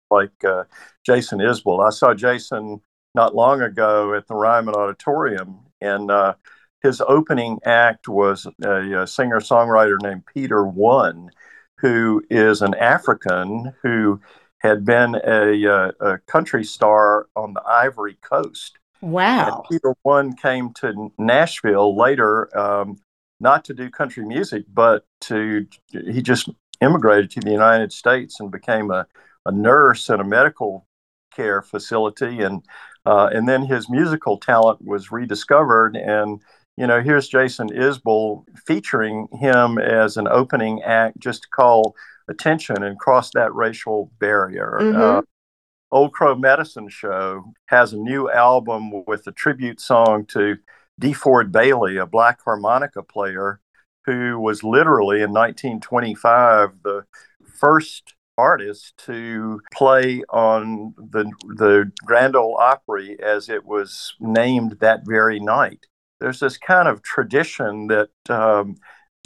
like 0.10 0.44
uh, 0.44 0.64
Jason 1.06 1.38
Isbell. 1.38 1.86
I 1.86 1.92
saw 1.92 2.16
Jason 2.16 2.82
not 3.14 3.36
long 3.36 3.62
ago 3.62 4.16
at 4.16 4.26
the 4.28 4.34
Ryman 4.34 4.74
Auditorium, 4.74 5.60
and 5.80 6.10
uh, 6.10 6.34
his 6.82 7.00
opening 7.08 7.60
act 7.66 8.08
was 8.08 8.48
a, 8.64 9.04
a 9.04 9.06
singer 9.06 9.40
songwriter 9.40 10.02
named 10.02 10.24
Peter 10.34 10.66
One, 10.66 11.30
who 11.78 12.24
is 12.32 12.64
an 12.64 12.74
African 12.74 13.74
who 13.84 14.20
had 14.58 14.86
been 14.86 15.14
a, 15.24 15.64
a, 15.66 15.94
a 16.00 16.18
country 16.26 16.64
star 16.64 17.28
on 17.36 17.54
the 17.54 17.62
Ivory 17.62 18.18
Coast. 18.22 18.80
Wow. 19.02 19.58
And 19.58 19.64
Peter 19.70 19.96
One 20.04 20.36
came 20.36 20.74
to 20.76 21.12
Nashville 21.18 21.96
later, 21.96 22.56
um, 22.58 22.98
not 23.40 23.66
to 23.66 23.74
do 23.74 23.90
country 23.90 24.26
music, 24.26 24.66
but 24.74 25.06
to, 25.22 25.68
he 25.92 26.22
just 26.22 26.50
immigrated 26.82 27.32
to 27.32 27.40
the 27.40 27.52
United 27.52 27.92
States 27.92 28.40
and 28.40 28.52
became 28.52 28.92
a, 28.92 29.06
a 29.46 29.52
nurse 29.52 30.10
in 30.10 30.20
a 30.20 30.24
medical 30.24 30.88
care 31.36 31.62
facility. 31.62 32.42
And, 32.42 32.64
uh, 33.06 33.30
and 33.32 33.48
then 33.48 33.64
his 33.64 33.90
musical 33.90 34.38
talent 34.38 34.84
was 34.84 35.12
rediscovered 35.12 35.96
and 35.96 36.42
you 36.78 36.86
know, 36.86 37.02
here's 37.02 37.28
Jason 37.28 37.70
Isbell 37.70 38.46
featuring 38.68 39.28
him 39.34 39.80
as 39.80 40.16
an 40.16 40.28
opening 40.28 40.84
act 40.84 41.18
just 41.18 41.42
to 41.42 41.50
call 41.50 41.96
attention 42.30 42.84
and 42.84 43.00
cross 43.00 43.32
that 43.34 43.54
racial 43.54 44.12
barrier. 44.20 44.78
Mm-hmm. 44.80 45.02
Uh, 45.02 45.22
Old 45.92 46.14
Crow 46.14 46.36
Medicine 46.36 46.90
Show 46.90 47.54
has 47.68 47.94
a 47.94 47.98
new 47.98 48.30
album 48.30 49.06
with 49.06 49.26
a 49.28 49.32
tribute 49.32 49.80
song 49.80 50.26
to 50.28 50.58
DeFord 51.02 51.52
Bailey, 51.52 51.98
a 51.98 52.06
black 52.06 52.40
harmonica 52.44 53.04
player 53.04 53.62
who 54.06 54.40
was 54.40 54.64
literally 54.64 55.22
in 55.22 55.32
1925 55.32 56.84
the 56.84 57.04
first 57.60 58.14
artist 58.38 58.94
to 58.98 59.60
play 59.74 60.24
on 60.30 60.94
the 60.98 61.32
the 61.56 61.92
Grand 62.06 62.36
Ole 62.36 62.58
Opry 62.58 63.18
as 63.22 63.50
it 63.50 63.66
was 63.66 64.14
named 64.20 64.78
that 64.80 65.02
very 65.06 65.40
night 65.40 65.88
there's 66.20 66.40
this 66.40 66.58
kind 66.58 66.88
of 66.88 67.02
tradition 67.02 67.88
that 67.88 68.10
um, 68.30 68.76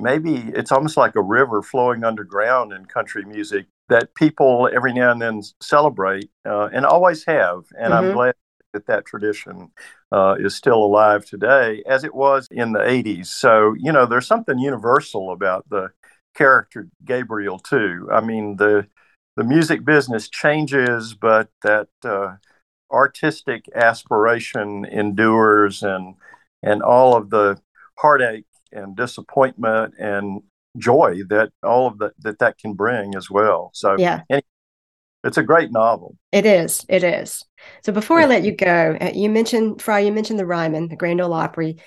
maybe 0.01 0.35
it's 0.55 0.71
almost 0.71 0.97
like 0.97 1.15
a 1.15 1.21
river 1.21 1.61
flowing 1.61 2.03
underground 2.03 2.73
in 2.73 2.85
country 2.85 3.23
music 3.25 3.67
that 3.91 4.15
people 4.15 4.69
every 4.73 4.93
now 4.93 5.11
and 5.11 5.21
then 5.21 5.41
celebrate 5.59 6.31
uh, 6.45 6.69
and 6.71 6.85
always 6.85 7.25
have. 7.25 7.65
And 7.77 7.93
mm-hmm. 7.93 8.05
I'm 8.05 8.13
glad 8.13 8.35
that 8.71 8.87
that 8.87 9.05
tradition 9.05 9.69
uh, 10.13 10.37
is 10.39 10.55
still 10.55 10.81
alive 10.81 11.25
today 11.25 11.83
as 11.85 12.05
it 12.05 12.15
was 12.15 12.47
in 12.49 12.71
the 12.71 12.79
80s. 12.79 13.27
So, 13.27 13.75
you 13.77 13.91
know, 13.91 14.05
there's 14.05 14.27
something 14.27 14.57
universal 14.57 15.33
about 15.33 15.67
the 15.69 15.89
character 16.35 16.87
Gabriel, 17.03 17.59
too. 17.59 18.07
I 18.11 18.21
mean, 18.21 18.55
the 18.55 18.87
the 19.35 19.43
music 19.43 19.83
business 19.83 20.29
changes, 20.29 21.13
but 21.13 21.49
that 21.63 21.89
uh, 22.05 22.35
artistic 22.91 23.65
aspiration 23.75 24.85
endures 24.85 25.83
and 25.83 26.15
and 26.63 26.81
all 26.81 27.13
of 27.15 27.29
the 27.29 27.59
heartache 27.97 28.45
and 28.71 28.95
disappointment 28.95 29.95
and 29.99 30.43
joy 30.77 31.19
that 31.29 31.51
all 31.63 31.87
of 31.87 31.97
that 31.99 32.13
that 32.19 32.39
that 32.39 32.57
can 32.57 32.73
bring 32.73 33.15
as 33.15 33.29
well. 33.29 33.71
So 33.73 33.95
yeah. 33.97 34.21
Anyway, 34.29 34.43
it's 35.23 35.37
a 35.37 35.43
great 35.43 35.71
novel. 35.71 36.17
It 36.31 36.45
is. 36.45 36.85
It 36.89 37.03
is. 37.03 37.43
So 37.83 37.91
before 37.91 38.19
yeah. 38.19 38.25
I 38.25 38.29
let 38.29 38.43
you 38.43 38.55
go, 38.55 38.97
uh, 38.99 39.11
you 39.13 39.29
mentioned 39.29 39.81
Frye. 39.81 39.99
You 39.99 40.11
mentioned 40.11 40.39
the 40.39 40.45
Ryman, 40.45 40.87
the 40.87 40.95
Grand 40.95 41.21
Ole 41.21 41.33
Opry. 41.33 41.77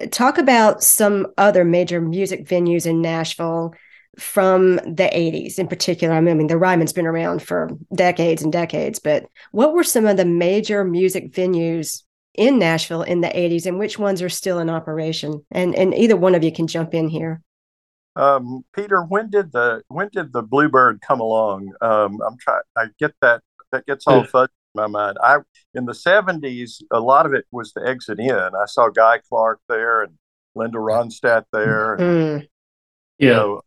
Uh, 0.00 0.06
talk 0.06 0.38
about 0.38 0.82
some 0.82 1.28
other 1.36 1.64
major 1.64 2.00
music 2.00 2.46
venues 2.46 2.86
in 2.86 3.02
Nashville 3.02 3.74
from 4.18 4.76
the 4.76 5.10
80s 5.12 5.58
in 5.58 5.68
particular. 5.68 6.14
I 6.14 6.20
mean, 6.20 6.46
the 6.46 6.56
Ryman's 6.56 6.92
been 6.92 7.06
around 7.06 7.42
for 7.42 7.70
decades 7.94 8.42
and 8.42 8.52
decades, 8.52 8.98
but 8.98 9.26
what 9.52 9.74
were 9.74 9.84
some 9.84 10.06
of 10.06 10.16
the 10.16 10.24
major 10.24 10.84
music 10.84 11.32
venues 11.32 12.02
in 12.34 12.58
Nashville 12.58 13.02
in 13.02 13.20
the 13.20 13.28
80s 13.28 13.66
and 13.66 13.78
which 13.78 13.98
ones 13.98 14.22
are 14.22 14.28
still 14.28 14.58
in 14.58 14.70
operation? 14.70 15.44
And 15.50 15.74
and 15.74 15.94
either 15.94 16.16
one 16.16 16.34
of 16.34 16.44
you 16.44 16.52
can 16.52 16.66
jump 16.66 16.94
in 16.94 17.08
here. 17.08 17.42
Um, 18.16 18.64
Peter, 18.74 19.02
when 19.02 19.30
did 19.30 19.52
the 19.52 19.82
when 19.88 20.08
did 20.12 20.32
the 20.32 20.42
Bluebird 20.42 21.00
come 21.02 21.20
along? 21.20 21.72
Um, 21.80 22.20
I'm 22.26 22.38
trying. 22.38 22.62
I 22.76 22.86
get 22.98 23.14
that 23.20 23.42
that 23.72 23.86
gets 23.86 24.06
all 24.06 24.24
fuzzy 24.24 24.50
in 24.74 24.80
my 24.80 24.86
mind. 24.86 25.18
I 25.22 25.38
in 25.74 25.84
the 25.84 25.92
'70s, 25.92 26.82
a 26.90 27.00
lot 27.00 27.26
of 27.26 27.34
it 27.34 27.44
was 27.50 27.72
the 27.74 27.86
exit 27.86 28.18
in. 28.18 28.32
I 28.34 28.64
saw 28.66 28.88
Guy 28.88 29.20
Clark 29.28 29.60
there 29.68 30.02
and 30.02 30.14
Linda 30.54 30.78
Ronstadt 30.78 31.44
there. 31.52 31.94
And, 31.94 32.02
Mm. 32.02 32.48
you 33.18 33.28
Yeah. 33.28 33.32
know, 33.34 33.60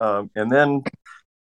um, 0.00 0.30
and 0.36 0.50
then 0.50 0.82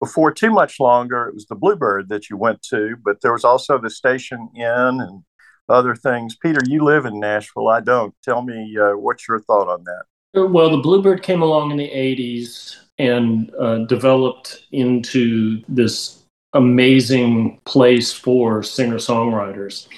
before 0.00 0.32
too 0.32 0.50
much 0.50 0.80
longer, 0.80 1.26
it 1.28 1.34
was 1.34 1.46
the 1.46 1.54
Bluebird 1.54 2.08
that 2.08 2.28
you 2.30 2.36
went 2.36 2.62
to, 2.62 2.96
but 3.04 3.20
there 3.20 3.32
was 3.32 3.44
also 3.44 3.78
the 3.78 3.90
Station 3.90 4.48
Inn 4.54 5.00
and 5.00 5.24
other 5.68 5.94
things. 5.94 6.36
Peter, 6.36 6.60
you 6.66 6.82
live 6.84 7.06
in 7.06 7.18
Nashville. 7.20 7.68
I 7.68 7.80
don't. 7.80 8.14
Tell 8.22 8.42
me 8.42 8.76
uh, 8.78 8.92
what's 8.92 9.26
your 9.28 9.40
thought 9.40 9.68
on 9.68 9.84
that? 9.84 10.04
Well, 10.36 10.70
the 10.70 10.76
Bluebird 10.76 11.22
came 11.22 11.40
along 11.40 11.70
in 11.70 11.78
the 11.78 11.88
80s 11.88 12.76
and 12.98 13.50
uh, 13.58 13.78
developed 13.86 14.66
into 14.72 15.62
this 15.66 16.24
amazing 16.52 17.58
place 17.64 18.12
for 18.12 18.62
singer 18.62 18.96
songwriters. 18.96 19.88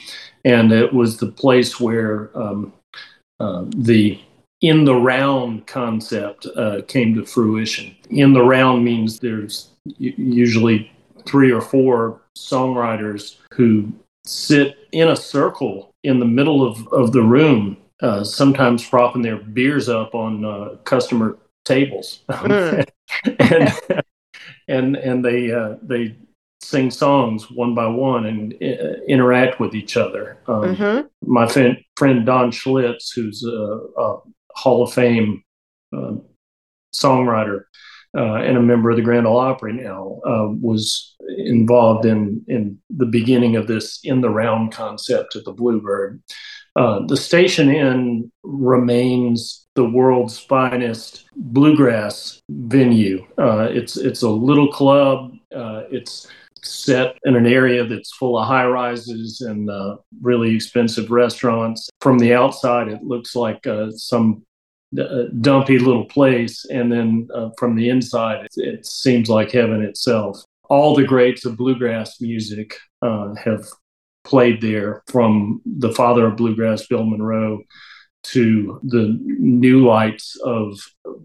And 0.44 0.70
it 0.72 0.92
was 0.92 1.16
the 1.16 1.26
place 1.26 1.80
where 1.80 2.30
um, 2.38 2.72
uh, 3.40 3.64
the 3.68 4.20
in 4.60 4.84
the 4.84 4.94
round 4.94 5.66
concept 5.66 6.46
uh, 6.56 6.82
came 6.88 7.14
to 7.14 7.24
fruition. 7.24 7.94
In 8.10 8.32
the 8.32 8.42
round 8.42 8.84
means 8.84 9.18
there's 9.18 9.70
usually 9.98 10.90
three 11.26 11.52
or 11.52 11.60
four 11.60 12.22
songwriters 12.36 13.36
who 13.52 13.92
sit 14.24 14.76
in 14.92 15.08
a 15.08 15.16
circle 15.16 15.90
in 16.02 16.18
the 16.18 16.24
middle 16.24 16.66
of, 16.66 16.86
of 16.88 17.12
the 17.12 17.22
room, 17.22 17.76
uh, 18.02 18.24
sometimes 18.24 18.86
propping 18.86 19.22
their 19.22 19.36
beers 19.36 19.88
up 19.88 20.14
on 20.14 20.44
uh, 20.44 20.76
customer 20.84 21.38
tables. 21.64 22.20
Mm. 22.28 22.86
and, 23.38 24.02
and 24.68 24.96
and 24.96 25.24
they 25.24 25.50
uh, 25.50 25.76
they 25.82 26.14
sing 26.60 26.90
songs 26.90 27.50
one 27.50 27.74
by 27.74 27.86
one 27.86 28.26
and 28.26 28.52
uh, 28.62 29.00
interact 29.08 29.60
with 29.60 29.74
each 29.74 29.96
other. 29.96 30.38
Um, 30.46 30.76
hmm 30.76 31.00
my 31.28 31.46
friend, 31.46 31.76
friend 31.96 32.24
Don 32.24 32.50
Schlitz, 32.50 33.14
who's 33.14 33.44
a, 33.44 33.80
a 34.00 34.20
Hall 34.54 34.82
of 34.82 34.92
Fame 34.92 35.42
uh, 35.94 36.14
songwriter 36.94 37.64
uh, 38.16 38.34
and 38.36 38.56
a 38.56 38.62
member 38.62 38.90
of 38.90 38.96
the 38.96 39.02
Grand 39.02 39.26
Ole 39.26 39.38
Opry 39.38 39.74
now, 39.74 40.20
uh, 40.24 40.48
was 40.48 41.14
involved 41.36 42.06
in 42.06 42.44
in 42.48 42.78
the 42.90 43.06
beginning 43.06 43.56
of 43.56 43.66
this 43.66 44.00
in 44.02 44.20
the 44.20 44.30
round 44.30 44.72
concept 44.72 45.36
of 45.36 45.44
the 45.44 45.52
Bluebird. 45.52 46.22
Uh, 46.78 47.04
the 47.06 47.16
Station 47.16 47.70
Inn 47.74 48.30
remains 48.44 49.66
the 49.74 49.84
world's 49.84 50.38
finest 50.38 51.24
bluegrass 51.34 52.40
venue. 52.48 53.26
Uh, 53.36 53.66
it's 53.68 53.96
it's 53.96 54.22
a 54.22 54.28
little 54.28 54.70
club. 54.70 55.32
Uh, 55.52 55.82
it's 55.90 56.28
set 56.62 57.18
in 57.24 57.34
an 57.34 57.46
area 57.46 57.84
that's 57.84 58.14
full 58.14 58.38
of 58.38 58.46
high 58.46 58.66
rises 58.66 59.40
and 59.40 59.68
uh, 59.68 59.96
really 60.20 60.54
expensive 60.54 61.10
restaurants. 61.10 61.90
From 62.00 62.20
the 62.20 62.32
outside, 62.32 62.86
it 62.86 63.02
looks 63.02 63.34
like 63.34 63.66
uh, 63.66 63.90
some 63.90 64.44
dumpy 65.40 65.80
little 65.80 66.04
place, 66.04 66.64
and 66.66 66.92
then 66.92 67.26
from 67.58 67.74
the 67.74 67.88
inside, 67.88 68.44
it, 68.44 68.52
it 68.56 68.86
seems 68.86 69.28
like 69.28 69.50
heaven 69.50 69.82
itself. 69.82 70.44
All 70.70 70.94
the 70.94 71.02
greats 71.02 71.44
of 71.44 71.56
bluegrass 71.56 72.20
music 72.20 72.76
uh, 73.02 73.34
have 73.34 73.66
played 74.28 74.60
there, 74.60 75.02
from 75.10 75.60
the 75.64 75.92
father 75.92 76.26
of 76.26 76.36
bluegrass, 76.36 76.86
Bill 76.86 77.04
Monroe, 77.04 77.62
to 78.24 78.78
the 78.82 79.18
new 79.24 79.86
lights 79.86 80.36
of 80.44 80.78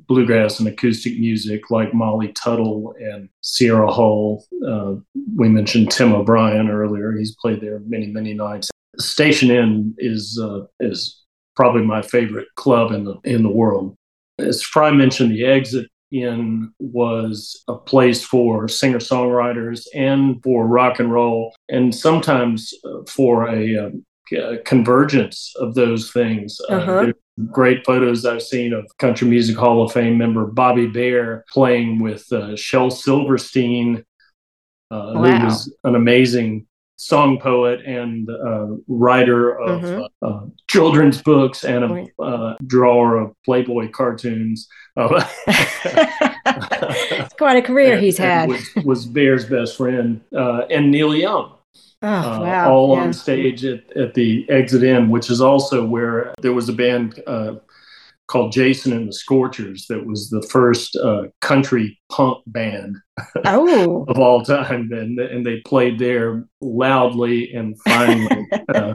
bluegrass 0.08 0.60
and 0.60 0.70
acoustic 0.70 1.20
music 1.20 1.70
like 1.70 1.94
Molly 1.94 2.32
Tuttle 2.32 2.96
and 2.98 3.28
Sierra 3.42 3.92
Hull. 3.92 4.46
Uh, 4.66 4.96
we 5.36 5.50
mentioned 5.50 5.92
Tim 5.92 6.14
O'Brien 6.14 6.70
earlier; 6.70 7.12
he's 7.12 7.36
played 7.36 7.60
there 7.60 7.80
many, 7.86 8.08
many 8.08 8.34
nights. 8.34 8.70
Station 9.00 9.52
Inn 9.52 9.94
is 9.98 10.40
uh, 10.42 10.62
is 10.80 11.24
probably 11.56 11.84
my 11.86 12.02
favorite 12.02 12.48
club 12.56 12.92
in 12.94 13.04
the 13.04 13.16
in 13.26 13.44
the 13.44 13.50
world. 13.50 13.96
As 14.40 14.64
Frye 14.64 14.92
mentioned, 14.92 15.32
the 15.32 15.46
Exit 15.46 15.90
Inn 16.14 16.72
was 16.80 17.64
a 17.68 17.76
place 17.76 18.24
for 18.24 18.68
singer 18.68 19.00
songwriters 19.00 19.86
and 19.96 20.42
for 20.44 20.68
rock 20.68 21.00
and 21.00 21.12
roll, 21.12 21.54
and 21.70 21.94
sometimes 21.94 22.74
uh, 22.86 23.00
for 23.10 23.48
a 23.50 23.78
um, 23.78 24.06
uh, 24.38 24.56
convergence 24.66 25.54
of 25.58 25.74
those 25.76 26.12
things. 26.12 26.60
Uh, 26.70 26.74
Uh-huh. 26.76 27.00
there's 27.02 27.16
great 27.52 27.84
photos 27.86 28.26
I've 28.26 28.44
seen 28.44 28.74
of 28.74 28.86
Country 29.00 29.28
Music 29.28 29.58
Hall 29.58 29.82
of 29.84 29.92
Fame 29.92 30.18
member 30.18 30.46
Bobby 30.46 30.88
Bare 30.88 31.44
playing 31.52 32.00
with 32.00 32.32
uh, 32.32 32.56
Shel 32.56 32.90
Silverstein, 32.92 34.04
uh, 34.92 35.14
Wow. 35.16 35.40
who 35.40 35.46
was 35.46 35.74
an 35.84 35.96
amazing 35.96 36.68
song 37.08 37.38
poet 37.40 37.82
and 37.86 38.30
uh, 38.30 38.68
writer 38.88 39.60
of 39.60 39.82
Mhm. 39.82 40.08
uh, 40.22 40.42
children's 40.70 41.22
books 41.22 41.64
and 41.66 41.84
a 41.84 42.06
uh, 42.24 42.56
drawer 42.66 43.18
of 43.18 43.34
Playboy 43.46 43.90
cartoons. 43.92 44.68
Uh, 44.96 45.24
It's 46.46 47.34
quite 47.36 47.58
a 47.58 47.62
career 47.62 47.98
he's 48.00 48.18
had. 48.18 48.50
Was, 48.50 48.70
was 48.86 49.06
Bare's 49.06 49.46
best 49.46 49.78
friend 49.78 50.22
uh, 50.36 50.62
and 50.70 50.92
Neil 50.92 51.16
Young 51.16 51.54
Oh, 52.02 52.08
uh, 52.08 52.40
wow. 52.42 52.72
all 52.74 52.96
yeah. 52.96 53.02
on 53.04 53.14
stage 53.14 53.64
at, 53.66 53.80
at 53.96 54.14
the 54.14 54.46
Exit 54.50 54.84
Inn, 54.84 55.10
which 55.10 55.30
is 55.30 55.40
also 55.42 55.86
where 55.86 56.34
there 56.42 56.52
was 56.54 56.68
a 56.68 56.74
band 56.74 57.22
uh, 57.26 57.56
called 58.28 58.52
Jason 58.52 58.94
and 58.94 59.08
the 59.08 59.14
Scorchers 59.14 59.86
that 59.90 60.06
was 60.06 60.30
the 60.30 60.42
first 60.44 60.96
uh, 60.96 61.24
country 61.42 62.00
punk 62.12 62.40
band 62.48 62.96
Oh, 63.46 64.06
of 64.08 64.18
all 64.18 64.44
time, 64.44 64.90
and 64.92 65.20
and 65.20 65.46
they 65.46 65.62
played 65.62 66.00
there 66.00 66.46
loudly 66.62 67.54
and 67.54 67.80
finally. 67.82 68.48
uh, 68.74 68.94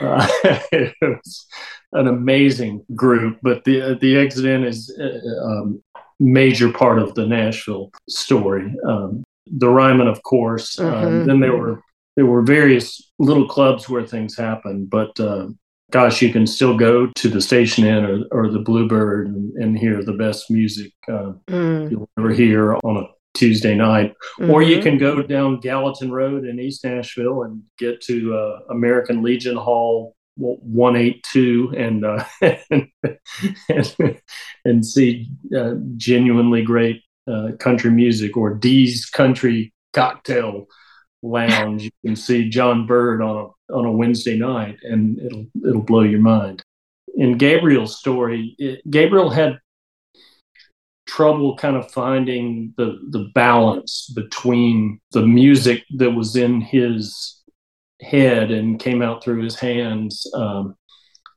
uh, 0.00 0.26
it 0.72 0.94
was 1.00 1.46
an 1.92 2.08
amazing 2.08 2.84
group, 2.94 3.38
but 3.42 3.62
the 3.64 3.96
the 4.00 4.16
Exit 4.16 4.44
Inn 4.46 4.64
is 4.64 4.90
a 4.98 5.20
um, 5.46 5.82
major 6.18 6.72
part 6.72 6.98
of 6.98 7.14
the 7.14 7.26
Nashville 7.26 7.90
story. 8.08 8.74
Um, 8.86 9.22
the 9.46 9.68
Ryman, 9.68 10.08
of 10.08 10.22
course. 10.22 10.78
Um, 10.80 10.92
Mhm. 10.94 11.26
then 11.26 11.40
there 11.40 11.56
were 11.56 11.80
there 12.16 12.26
were 12.26 12.42
various 12.42 13.10
little 13.18 13.46
clubs 13.46 13.88
where 13.88 14.06
things 14.06 14.36
happened, 14.36 14.88
but 14.90 15.18
uh, 15.20 15.48
gosh, 15.94 16.20
you 16.20 16.32
can 16.32 16.44
still 16.44 16.76
go 16.76 17.06
to 17.14 17.28
the 17.28 17.40
Station 17.40 17.86
Inn 17.86 18.04
or, 18.04 18.24
or 18.32 18.50
the 18.50 18.58
Bluebird 18.58 19.28
and, 19.28 19.52
and 19.52 19.78
hear 19.78 20.02
the 20.02 20.12
best 20.12 20.50
music 20.50 20.92
uh, 21.08 21.32
Mm, 21.48 21.88
you'll 21.88 22.10
ever 22.18 22.30
hear 22.30 22.74
on 22.74 22.96
a 22.96 23.06
Tuesday 23.34 23.76
night. 23.76 24.12
Or 24.40 24.60
you 24.60 24.78
mhm. 24.78 24.82
can 24.82 24.98
go 24.98 25.22
down 25.22 25.60
Gallatin 25.60 26.10
Road 26.10 26.46
in 26.46 26.58
East 26.58 26.84
Nashville 26.84 27.44
and 27.44 27.62
get 27.78 28.00
to 28.02 28.34
uh, 28.34 28.72
American 28.72 29.22
Legion 29.22 29.56
Hall 29.56 30.16
182 30.36 31.74
and 31.76 32.04
uh, 32.04 32.24
and, 33.68 34.20
and 34.64 34.84
see 34.84 35.28
uh, 35.56 35.74
genuinely 35.96 36.62
great 36.62 37.02
uh, 37.30 37.50
country 37.60 37.92
music 37.92 38.36
or 38.36 38.52
Dee's 38.52 39.06
Country 39.06 39.72
Cocktail 39.92 40.66
Lounge. 41.22 41.84
You 41.84 41.90
can 42.04 42.16
see 42.16 42.48
Jon 42.48 42.84
Byrd 42.84 43.22
on 43.22 43.36
a 43.36 43.48
on 43.72 43.84
a 43.84 43.92
Wednesday 43.92 44.36
night, 44.38 44.78
and 44.82 45.18
it'll 45.20 45.46
it'll 45.66 45.82
blow 45.82 46.02
your 46.02 46.20
mind. 46.20 46.62
In 47.16 47.38
Gabriel's 47.38 47.98
story, 47.98 48.54
it, 48.58 48.80
Gabriel 48.90 49.30
had 49.30 49.58
trouble 51.06 51.56
kind 51.56 51.76
of 51.76 51.90
finding 51.92 52.72
the 52.76 52.98
the 53.10 53.30
balance 53.34 54.10
between 54.14 55.00
the 55.12 55.22
music 55.26 55.84
that 55.96 56.10
was 56.10 56.34
in 56.36 56.60
his 56.60 57.42
head 58.00 58.50
and 58.50 58.80
came 58.80 59.02
out 59.02 59.22
through 59.22 59.42
his 59.42 59.54
hands 59.54 60.26
um, 60.34 60.74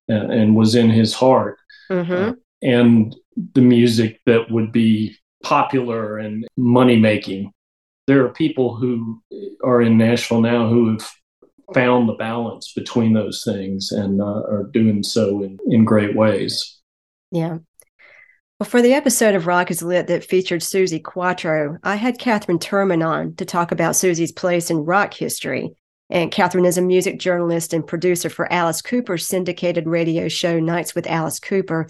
and, 0.07 0.31
and 0.31 0.55
was 0.55 0.75
in 0.75 0.89
his 0.89 1.13
heart 1.13 1.57
Mhm. 1.89 2.35
and 2.61 3.15
the 3.53 3.61
music 3.61 4.19
that 4.25 4.49
would 4.49 4.71
be 4.71 5.15
popular 5.43 6.17
and 6.17 6.45
money 6.57 6.97
making. 6.97 7.51
There 8.07 8.25
are 8.25 8.29
people 8.29 8.75
who 8.75 9.21
are 9.63 9.81
in 9.81 9.97
Nashville 9.97 10.41
now 10.41 10.67
who 10.67 10.89
have 10.93 11.07
found 11.73 12.07
the 12.07 12.13
balance 12.13 12.73
between 12.73 13.13
those 13.13 13.43
things 13.43 13.91
and 13.91 14.21
uh, 14.21 14.25
are 14.25 14.69
doing 14.71 15.03
so 15.03 15.43
in, 15.43 15.57
in 15.67 15.85
great 15.85 16.15
ways. 16.15 16.79
Yeah. 17.31 17.57
Well, 18.59 18.69
for 18.69 18.81
the 18.81 18.93
episode 18.93 19.35
of 19.35 19.45
Rock 19.45 19.69
is 19.69 19.83
Lit 19.83 20.07
that 20.07 20.23
featured 20.23 20.61
Suzi 20.61 21.03
Quatro, 21.03 21.77
I 21.83 21.95
had 21.95 22.17
Katherine 22.17 22.57
Turman 22.57 23.05
on 23.05 23.35
to 23.35 23.45
talk 23.45 23.71
about 23.71 23.93
Suzi's 23.93 24.31
place 24.31 24.71
in 24.71 24.77
rock 24.77 25.13
history. 25.13 25.75
And 26.09 26.31
Katherine 26.31 26.65
is 26.65 26.77
a 26.77 26.81
music 26.81 27.19
journalist 27.19 27.73
and 27.73 27.85
producer 27.85 28.29
for 28.29 28.51
Alice 28.51 28.81
Cooper's 28.81 29.27
syndicated 29.27 29.85
radio 29.85 30.27
show 30.27 30.59
Nights 30.59 30.95
with 30.95 31.05
Alice 31.05 31.39
Cooper. 31.39 31.87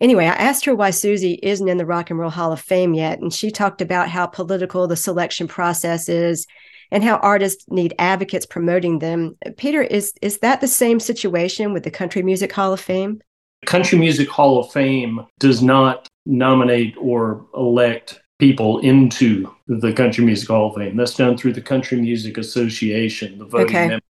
Anyway, 0.00 0.24
I 0.24 0.34
asked 0.34 0.64
her 0.66 0.74
why 0.74 0.90
Susie 0.90 1.38
isn't 1.42 1.68
in 1.68 1.78
the 1.78 1.86
Rock 1.86 2.10
and 2.10 2.18
Roll 2.18 2.30
Hall 2.30 2.52
of 2.52 2.60
Fame 2.60 2.94
yet, 2.94 3.18
and 3.18 3.32
she 3.32 3.50
talked 3.50 3.82
about 3.82 4.08
how 4.08 4.26
political 4.26 4.86
the 4.86 4.96
selection 4.96 5.48
process 5.48 6.08
is 6.08 6.46
and 6.90 7.02
how 7.04 7.16
artists 7.16 7.64
need 7.68 7.94
advocates 7.98 8.46
promoting 8.46 8.98
them. 8.98 9.36
Peter, 9.56 9.82
is 9.82 10.12
is 10.22 10.38
that 10.38 10.60
the 10.60 10.68
same 10.68 11.00
situation 11.00 11.72
with 11.72 11.84
the 11.84 11.90
Country 11.90 12.22
Music 12.22 12.52
Hall 12.52 12.72
of 12.72 12.80
Fame? 12.80 13.20
Country 13.64 13.98
Music 13.98 14.28
Hall 14.28 14.60
of 14.60 14.70
Fame 14.72 15.26
does 15.38 15.62
not 15.62 16.08
nominate 16.26 16.94
or 16.98 17.46
elect 17.54 18.20
people 18.38 18.78
into 18.80 19.50
the 19.66 19.92
Country 19.92 20.24
Music 20.24 20.48
Hall 20.48 20.68
of 20.68 20.76
Fame. 20.76 20.96
That's 20.96 21.14
done 21.14 21.36
through 21.36 21.54
the 21.54 21.62
Country 21.62 22.00
Music 22.00 22.38
Association, 22.38 23.38
the 23.38 23.46
voting 23.46 23.66
Okay. 23.66 23.88
member 23.88 24.04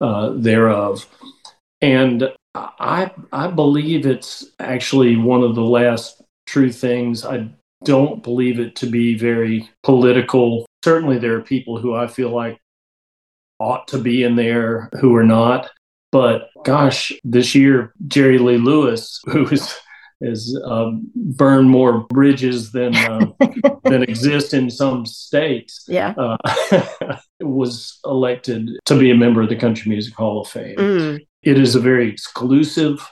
uh, 0.00 0.30
thereof. 0.36 1.06
And 1.82 2.32
I 2.54 3.10
I 3.32 3.48
believe 3.48 4.06
it's 4.06 4.46
actually 4.60 5.16
one 5.16 5.42
of 5.42 5.54
the 5.54 5.62
last 5.64 6.22
true 6.46 6.72
things. 6.72 7.24
I 7.24 7.48
don't 7.84 8.22
believe 8.22 8.58
it 8.58 8.74
to 8.76 8.86
be 8.86 9.16
very 9.16 9.68
political. 9.82 10.66
Certainly, 10.86 11.18
there 11.18 11.34
are 11.34 11.40
people 11.42 11.80
who 11.80 11.96
I 11.96 12.06
feel 12.06 12.30
like 12.30 12.60
ought 13.58 13.88
to 13.88 13.98
be 13.98 14.22
in 14.22 14.36
there 14.36 14.88
who 15.00 15.16
are 15.16 15.24
not. 15.24 15.68
But 16.12 16.48
gosh, 16.64 17.10
this 17.24 17.56
year 17.56 17.92
Jerry 18.06 18.38
Lee 18.38 18.56
Lewis, 18.56 19.20
who 19.26 19.48
is 19.48 19.74
has 20.22 20.56
um, 20.64 21.10
burned 21.16 21.68
more 21.68 22.06
bridges 22.06 22.70
than 22.70 22.94
uh, 22.94 23.26
than 23.82 24.04
exist 24.04 24.54
in 24.54 24.70
some 24.70 25.04
states, 25.04 25.84
Yeah. 25.88 26.14
uh, 26.16 27.16
was 27.40 27.98
elected 28.04 28.70
to 28.84 28.96
be 28.96 29.10
a 29.10 29.16
member 29.16 29.42
of 29.42 29.48
the 29.48 29.56
Country 29.56 29.90
Music 29.90 30.14
Hall 30.14 30.42
of 30.42 30.46
Fame. 30.48 30.76
Mm. 30.76 31.26
It 31.42 31.58
is 31.58 31.74
a 31.74 31.80
very 31.80 32.08
exclusive 32.08 33.04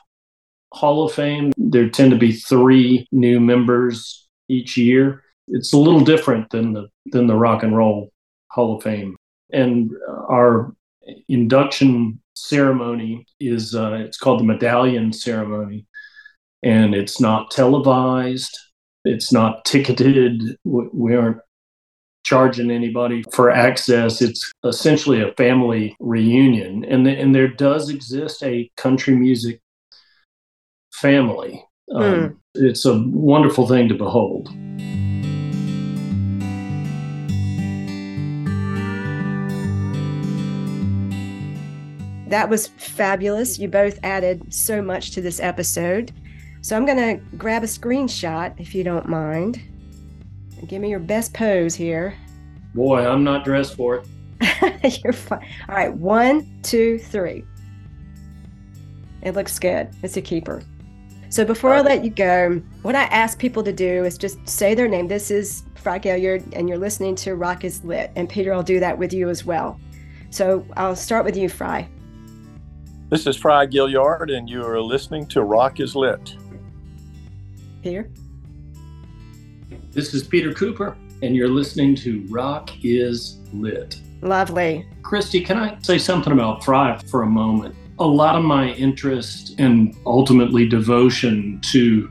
Hall 0.72 1.04
of 1.04 1.12
Fame. 1.12 1.50
There 1.56 1.88
tend 1.88 2.12
to 2.12 2.18
be 2.18 2.30
three 2.30 3.08
new 3.10 3.40
members 3.40 4.28
each 4.48 4.76
year. 4.76 5.23
It's 5.48 5.72
a 5.72 5.78
little 5.78 6.00
different 6.00 6.50
than 6.50 6.72
the 6.72 6.88
than 7.06 7.26
the 7.26 7.36
Rock 7.36 7.62
and 7.62 7.76
Roll 7.76 8.10
Hall 8.50 8.76
of 8.76 8.82
Fame. 8.82 9.16
And 9.52 9.90
our 10.28 10.74
induction 11.28 12.20
ceremony 12.34 13.26
is 13.40 13.74
uh, 13.74 13.92
it's 13.92 14.18
called 14.18 14.40
the 14.40 14.44
Medallion 14.44 15.12
Ceremony, 15.12 15.86
and 16.62 16.94
it's 16.94 17.20
not 17.20 17.50
televised. 17.50 18.58
It's 19.04 19.32
not 19.32 19.64
ticketed. 19.64 20.56
We 20.64 21.14
aren't 21.14 21.38
charging 22.24 22.70
anybody 22.70 23.22
for 23.32 23.50
access. 23.50 24.22
It's 24.22 24.50
essentially 24.64 25.20
a 25.20 25.32
family 25.32 25.94
reunion, 26.00 26.84
and 26.86 27.06
the, 27.06 27.10
and 27.10 27.34
there 27.34 27.48
does 27.48 27.90
exist 27.90 28.42
a 28.42 28.70
country 28.76 29.14
music 29.14 29.60
family. 30.94 31.62
Um, 31.94 32.40
It's 32.54 32.86
a 32.86 33.02
wonderful 33.08 33.68
thing 33.68 33.88
to 33.88 33.94
behold. 33.94 34.48
That 42.34 42.50
was 42.50 42.66
fabulous. 42.66 43.60
You 43.60 43.68
both 43.68 44.00
added 44.02 44.52
so 44.52 44.82
much 44.82 45.12
to 45.12 45.20
this 45.20 45.38
episode. 45.38 46.10
So 46.62 46.76
I'm 46.76 46.84
going 46.84 46.98
to 46.98 47.36
grab 47.36 47.62
a 47.62 47.66
screenshot 47.66 48.58
if 48.58 48.74
you 48.74 48.82
don't 48.82 49.08
mind. 49.08 49.62
Give 50.66 50.82
me 50.82 50.90
your 50.90 50.98
best 50.98 51.32
pose 51.32 51.76
here. 51.76 52.18
Boy, 52.74 53.06
I'm 53.06 53.22
not 53.22 53.44
dressed 53.44 53.76
for 53.76 54.02
it. 54.40 55.00
You're 55.04 55.12
fine. 55.12 55.46
All 55.68 55.76
right, 55.76 55.94
one, 55.94 56.60
two, 56.64 56.98
three. 56.98 57.44
It 59.22 59.36
looks 59.36 59.60
good. 59.60 59.90
It's 60.02 60.16
a 60.16 60.20
keeper. 60.20 60.60
So 61.28 61.44
before 61.44 61.72
I 61.72 61.82
let 61.82 62.02
you 62.02 62.10
go, 62.10 62.60
what 62.82 62.96
I 62.96 63.04
ask 63.04 63.38
people 63.38 63.62
to 63.62 63.72
do 63.72 64.04
is 64.04 64.18
just 64.18 64.38
say 64.48 64.74
their 64.74 64.88
name. 64.88 65.06
This 65.06 65.30
is 65.30 65.62
Frye 65.76 66.00
Gaillard, 66.00 66.42
and 66.52 66.68
you're 66.68 66.78
listening 66.78 67.14
to 67.14 67.36
Rock 67.36 67.62
is 67.62 67.84
Lit. 67.84 68.10
And 68.16 68.28
Peter, 68.28 68.52
I'll 68.52 68.64
do 68.64 68.80
that 68.80 68.98
with 68.98 69.12
you 69.12 69.28
as 69.28 69.44
well. 69.44 69.78
So 70.30 70.66
I'll 70.76 70.96
start 70.96 71.24
with 71.24 71.36
you, 71.36 71.48
Frye. 71.48 71.88
This 73.14 73.28
is 73.28 73.36
Frye 73.36 73.66
Gaillard, 73.66 74.30
and 74.30 74.50
you 74.50 74.64
are 74.64 74.82
listening 74.82 75.24
to 75.28 75.42
Rock 75.42 75.78
is 75.78 75.94
Lit. 75.94 76.36
Peter. 77.80 78.10
This 79.92 80.14
is 80.14 80.24
Peter 80.26 80.52
Cooper, 80.52 80.96
and 81.22 81.36
you're 81.36 81.46
listening 81.46 81.94
to 81.94 82.26
Rock 82.28 82.72
is 82.82 83.38
Lit. 83.52 84.00
Lovely. 84.20 84.88
Christy, 85.02 85.40
can 85.40 85.58
I 85.58 85.78
say 85.80 85.96
something 85.96 86.32
about 86.32 86.64
Frye 86.64 87.00
for 87.08 87.22
a 87.22 87.26
moment? 87.28 87.76
A 88.00 88.04
lot 88.04 88.34
of 88.34 88.42
my 88.42 88.70
interest 88.70 89.60
and 89.60 89.94
ultimately 90.06 90.68
devotion 90.68 91.60
to 91.70 92.10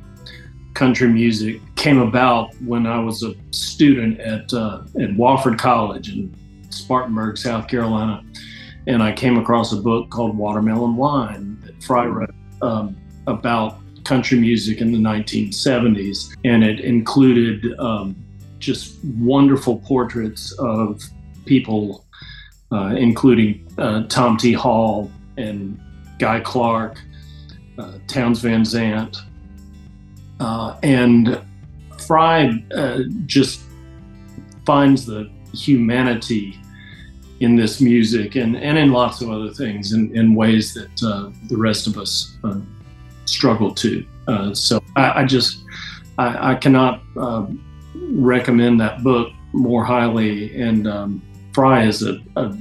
country 0.73 1.09
music 1.09 1.59
came 1.75 1.99
about 1.99 2.55
when 2.61 2.87
I 2.87 2.99
was 2.99 3.23
a 3.23 3.35
student 3.51 4.21
at 4.21 4.53
uh, 4.53 4.83
at 4.95 5.09
Wofford 5.17 5.59
College 5.59 6.13
in 6.13 6.33
Spartanburg, 6.69 7.37
South 7.37 7.67
Carolina, 7.67 8.23
and 8.87 9.01
I 9.01 9.11
came 9.11 9.37
across 9.37 9.71
a 9.71 9.77
book 9.77 10.09
called 10.09 10.37
Watermelon 10.37 10.95
Wine 10.95 11.57
that 11.65 11.81
Frye 11.83 12.05
wrote 12.05 12.33
um, 12.61 12.95
about 13.27 13.79
country 14.03 14.39
music 14.39 14.81
in 14.81 14.91
the 14.91 14.97
1970s, 14.97 16.35
and 16.43 16.63
it 16.63 16.79
included 16.81 17.79
um, 17.79 18.15
just 18.59 18.95
wonderful 19.17 19.79
portraits 19.79 20.51
of 20.53 21.01
people, 21.45 22.05
uh, 22.71 22.95
including 22.97 23.65
uh, 23.77 24.03
Tom 24.07 24.37
T. 24.37 24.53
Hall 24.53 25.09
and 25.37 25.79
Guy 26.19 26.39
Clark, 26.41 26.99
uh, 27.77 27.97
Townes 28.07 28.39
Van 28.39 28.65
Zandt, 28.65 29.17
uh, 30.39 30.77
and 30.83 31.39
Frye 32.05 32.63
uh, 32.75 32.99
just 33.25 33.61
finds 34.65 35.05
the 35.05 35.29
humanity 35.53 36.59
in 37.43 37.55
this 37.55 37.81
music 37.81 38.35
and, 38.35 38.55
and 38.55 38.77
in 38.77 38.91
lots 38.91 39.21
of 39.21 39.29
other 39.29 39.51
things 39.51 39.91
in, 39.91 40.15
in 40.15 40.33
ways 40.33 40.73
that 40.73 41.03
uh, 41.03 41.29
the 41.49 41.57
rest 41.57 41.87
of 41.87 41.97
us 41.97 42.37
uh, 42.43 42.59
struggle 43.25 43.73
to. 43.73 44.05
Uh, 44.27 44.53
so 44.53 44.81
I, 44.95 45.21
I 45.21 45.25
just 45.25 45.63
I, 46.17 46.51
I 46.51 46.55
cannot 46.55 47.01
um, 47.17 47.63
recommend 48.13 48.79
that 48.79 49.03
book 49.03 49.33
more 49.51 49.83
highly. 49.83 50.59
And 50.59 50.87
um, 50.87 51.21
Frye 51.51 51.83
is 51.85 52.01
a, 52.03 52.21
a 52.37 52.57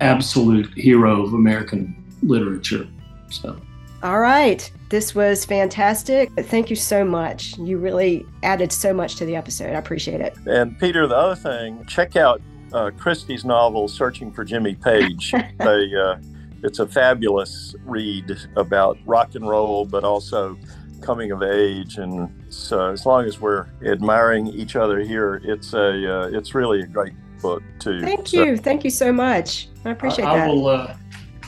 absolute 0.00 0.72
hero 0.74 1.22
of 1.22 1.34
American 1.34 2.02
literature. 2.22 2.88
So 3.30 3.60
All 4.02 4.20
right. 4.20 4.70
This 4.88 5.14
was 5.14 5.44
fantastic. 5.44 6.30
Thank 6.32 6.70
you 6.70 6.76
so 6.76 7.04
much. 7.04 7.58
You 7.58 7.76
really 7.76 8.24
added 8.42 8.72
so 8.72 8.94
much 8.94 9.16
to 9.16 9.26
the 9.26 9.36
episode. 9.36 9.74
I 9.74 9.78
appreciate 9.78 10.22
it. 10.22 10.34
And 10.46 10.78
Peter, 10.78 11.06
the 11.06 11.16
other 11.16 11.36
thing, 11.36 11.84
check 11.84 12.16
out 12.16 12.40
uh, 12.72 12.90
Christie's 12.96 13.44
novel 13.44 13.88
"Searching 13.88 14.32
for 14.32 14.44
Jimmy 14.44 14.74
Page." 14.74 15.34
a, 15.60 16.02
uh, 16.02 16.20
it's 16.62 16.78
a 16.78 16.86
fabulous 16.86 17.74
read 17.84 18.36
about 18.56 18.98
rock 19.06 19.34
and 19.34 19.48
roll, 19.48 19.84
but 19.84 20.04
also 20.04 20.58
coming 21.00 21.30
of 21.30 21.42
age. 21.42 21.98
And 21.98 22.30
so, 22.48 22.90
as 22.90 23.06
long 23.06 23.24
as 23.24 23.40
we're 23.40 23.66
admiring 23.84 24.48
each 24.48 24.76
other 24.76 25.00
here, 25.00 25.40
it's 25.44 25.72
a 25.72 26.22
uh, 26.22 26.28
it's 26.28 26.54
really 26.54 26.80
a 26.80 26.86
great 26.86 27.14
book 27.40 27.62
too. 27.78 28.00
Thank 28.00 28.28
So- 28.28 28.42
you. 28.42 28.56
Thank 28.56 28.84
you 28.84 28.90
so 28.90 29.12
much. 29.12 29.68
I 29.84 29.90
appreciate 29.90 30.24
I, 30.26 30.32
I 30.32 30.38
that. 30.38 30.48
will. 30.48 30.66
Uh, 30.68 30.96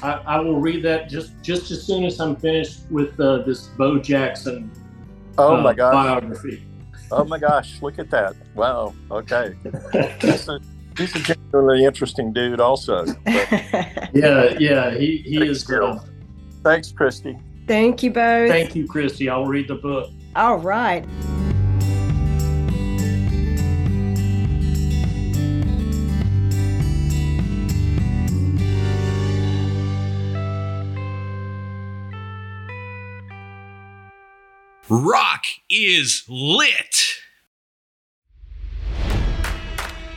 I, 0.03 0.13
I 0.13 0.41
will 0.41 0.61
read 0.61 0.83
that 0.85 1.09
just 1.09 1.33
just 1.43 1.71
as 1.71 1.83
soon 1.87 2.05
as 2.05 2.21
I'm 2.21 2.37
finished 2.37 2.91
with 2.91 3.19
uh, 3.21 3.39
this 3.39 3.67
Bo 3.69 3.99
Jackson 3.99 4.71
oh 5.39 5.57
uh, 5.57 5.63
my 5.63 5.75
gosh! 5.75 5.93
biography. 5.93 6.67
Oh 7.13 7.25
my 7.25 7.39
gosh! 7.39 7.83
Look 7.83 7.99
at 7.99 8.11
that! 8.11 8.35
Wow. 8.55 8.95
Okay. 9.11 9.57
He's 10.21 10.49
a, 10.49 10.61
he's 10.97 11.15
a 11.17 11.21
genuinely 11.21 11.85
interesting 11.85 12.33
dude, 12.33 12.61
also. 12.61 13.05
Yeah, 14.13 14.57
yeah, 14.59 14.91
he 14.91 15.19
he 15.19 15.39
Thanks, 15.39 15.59
is. 15.59 15.65
Bill. 15.65 15.85
Uh, 15.85 16.01
thanks, 16.65 16.91
Christy. 16.91 17.39
Thank 17.69 18.03
you 18.03 18.11
both. 18.11 18.51
thank 18.51 18.75
you, 18.75 18.89
Christy. 18.89 19.29
I'll 19.29 19.47
read 19.47 19.69
the 19.69 19.77
book. 19.77 20.11
All 20.35 20.59
right. 20.59 21.05
Rock 34.89 35.45
is 35.71 36.25
lit. 36.29 37.20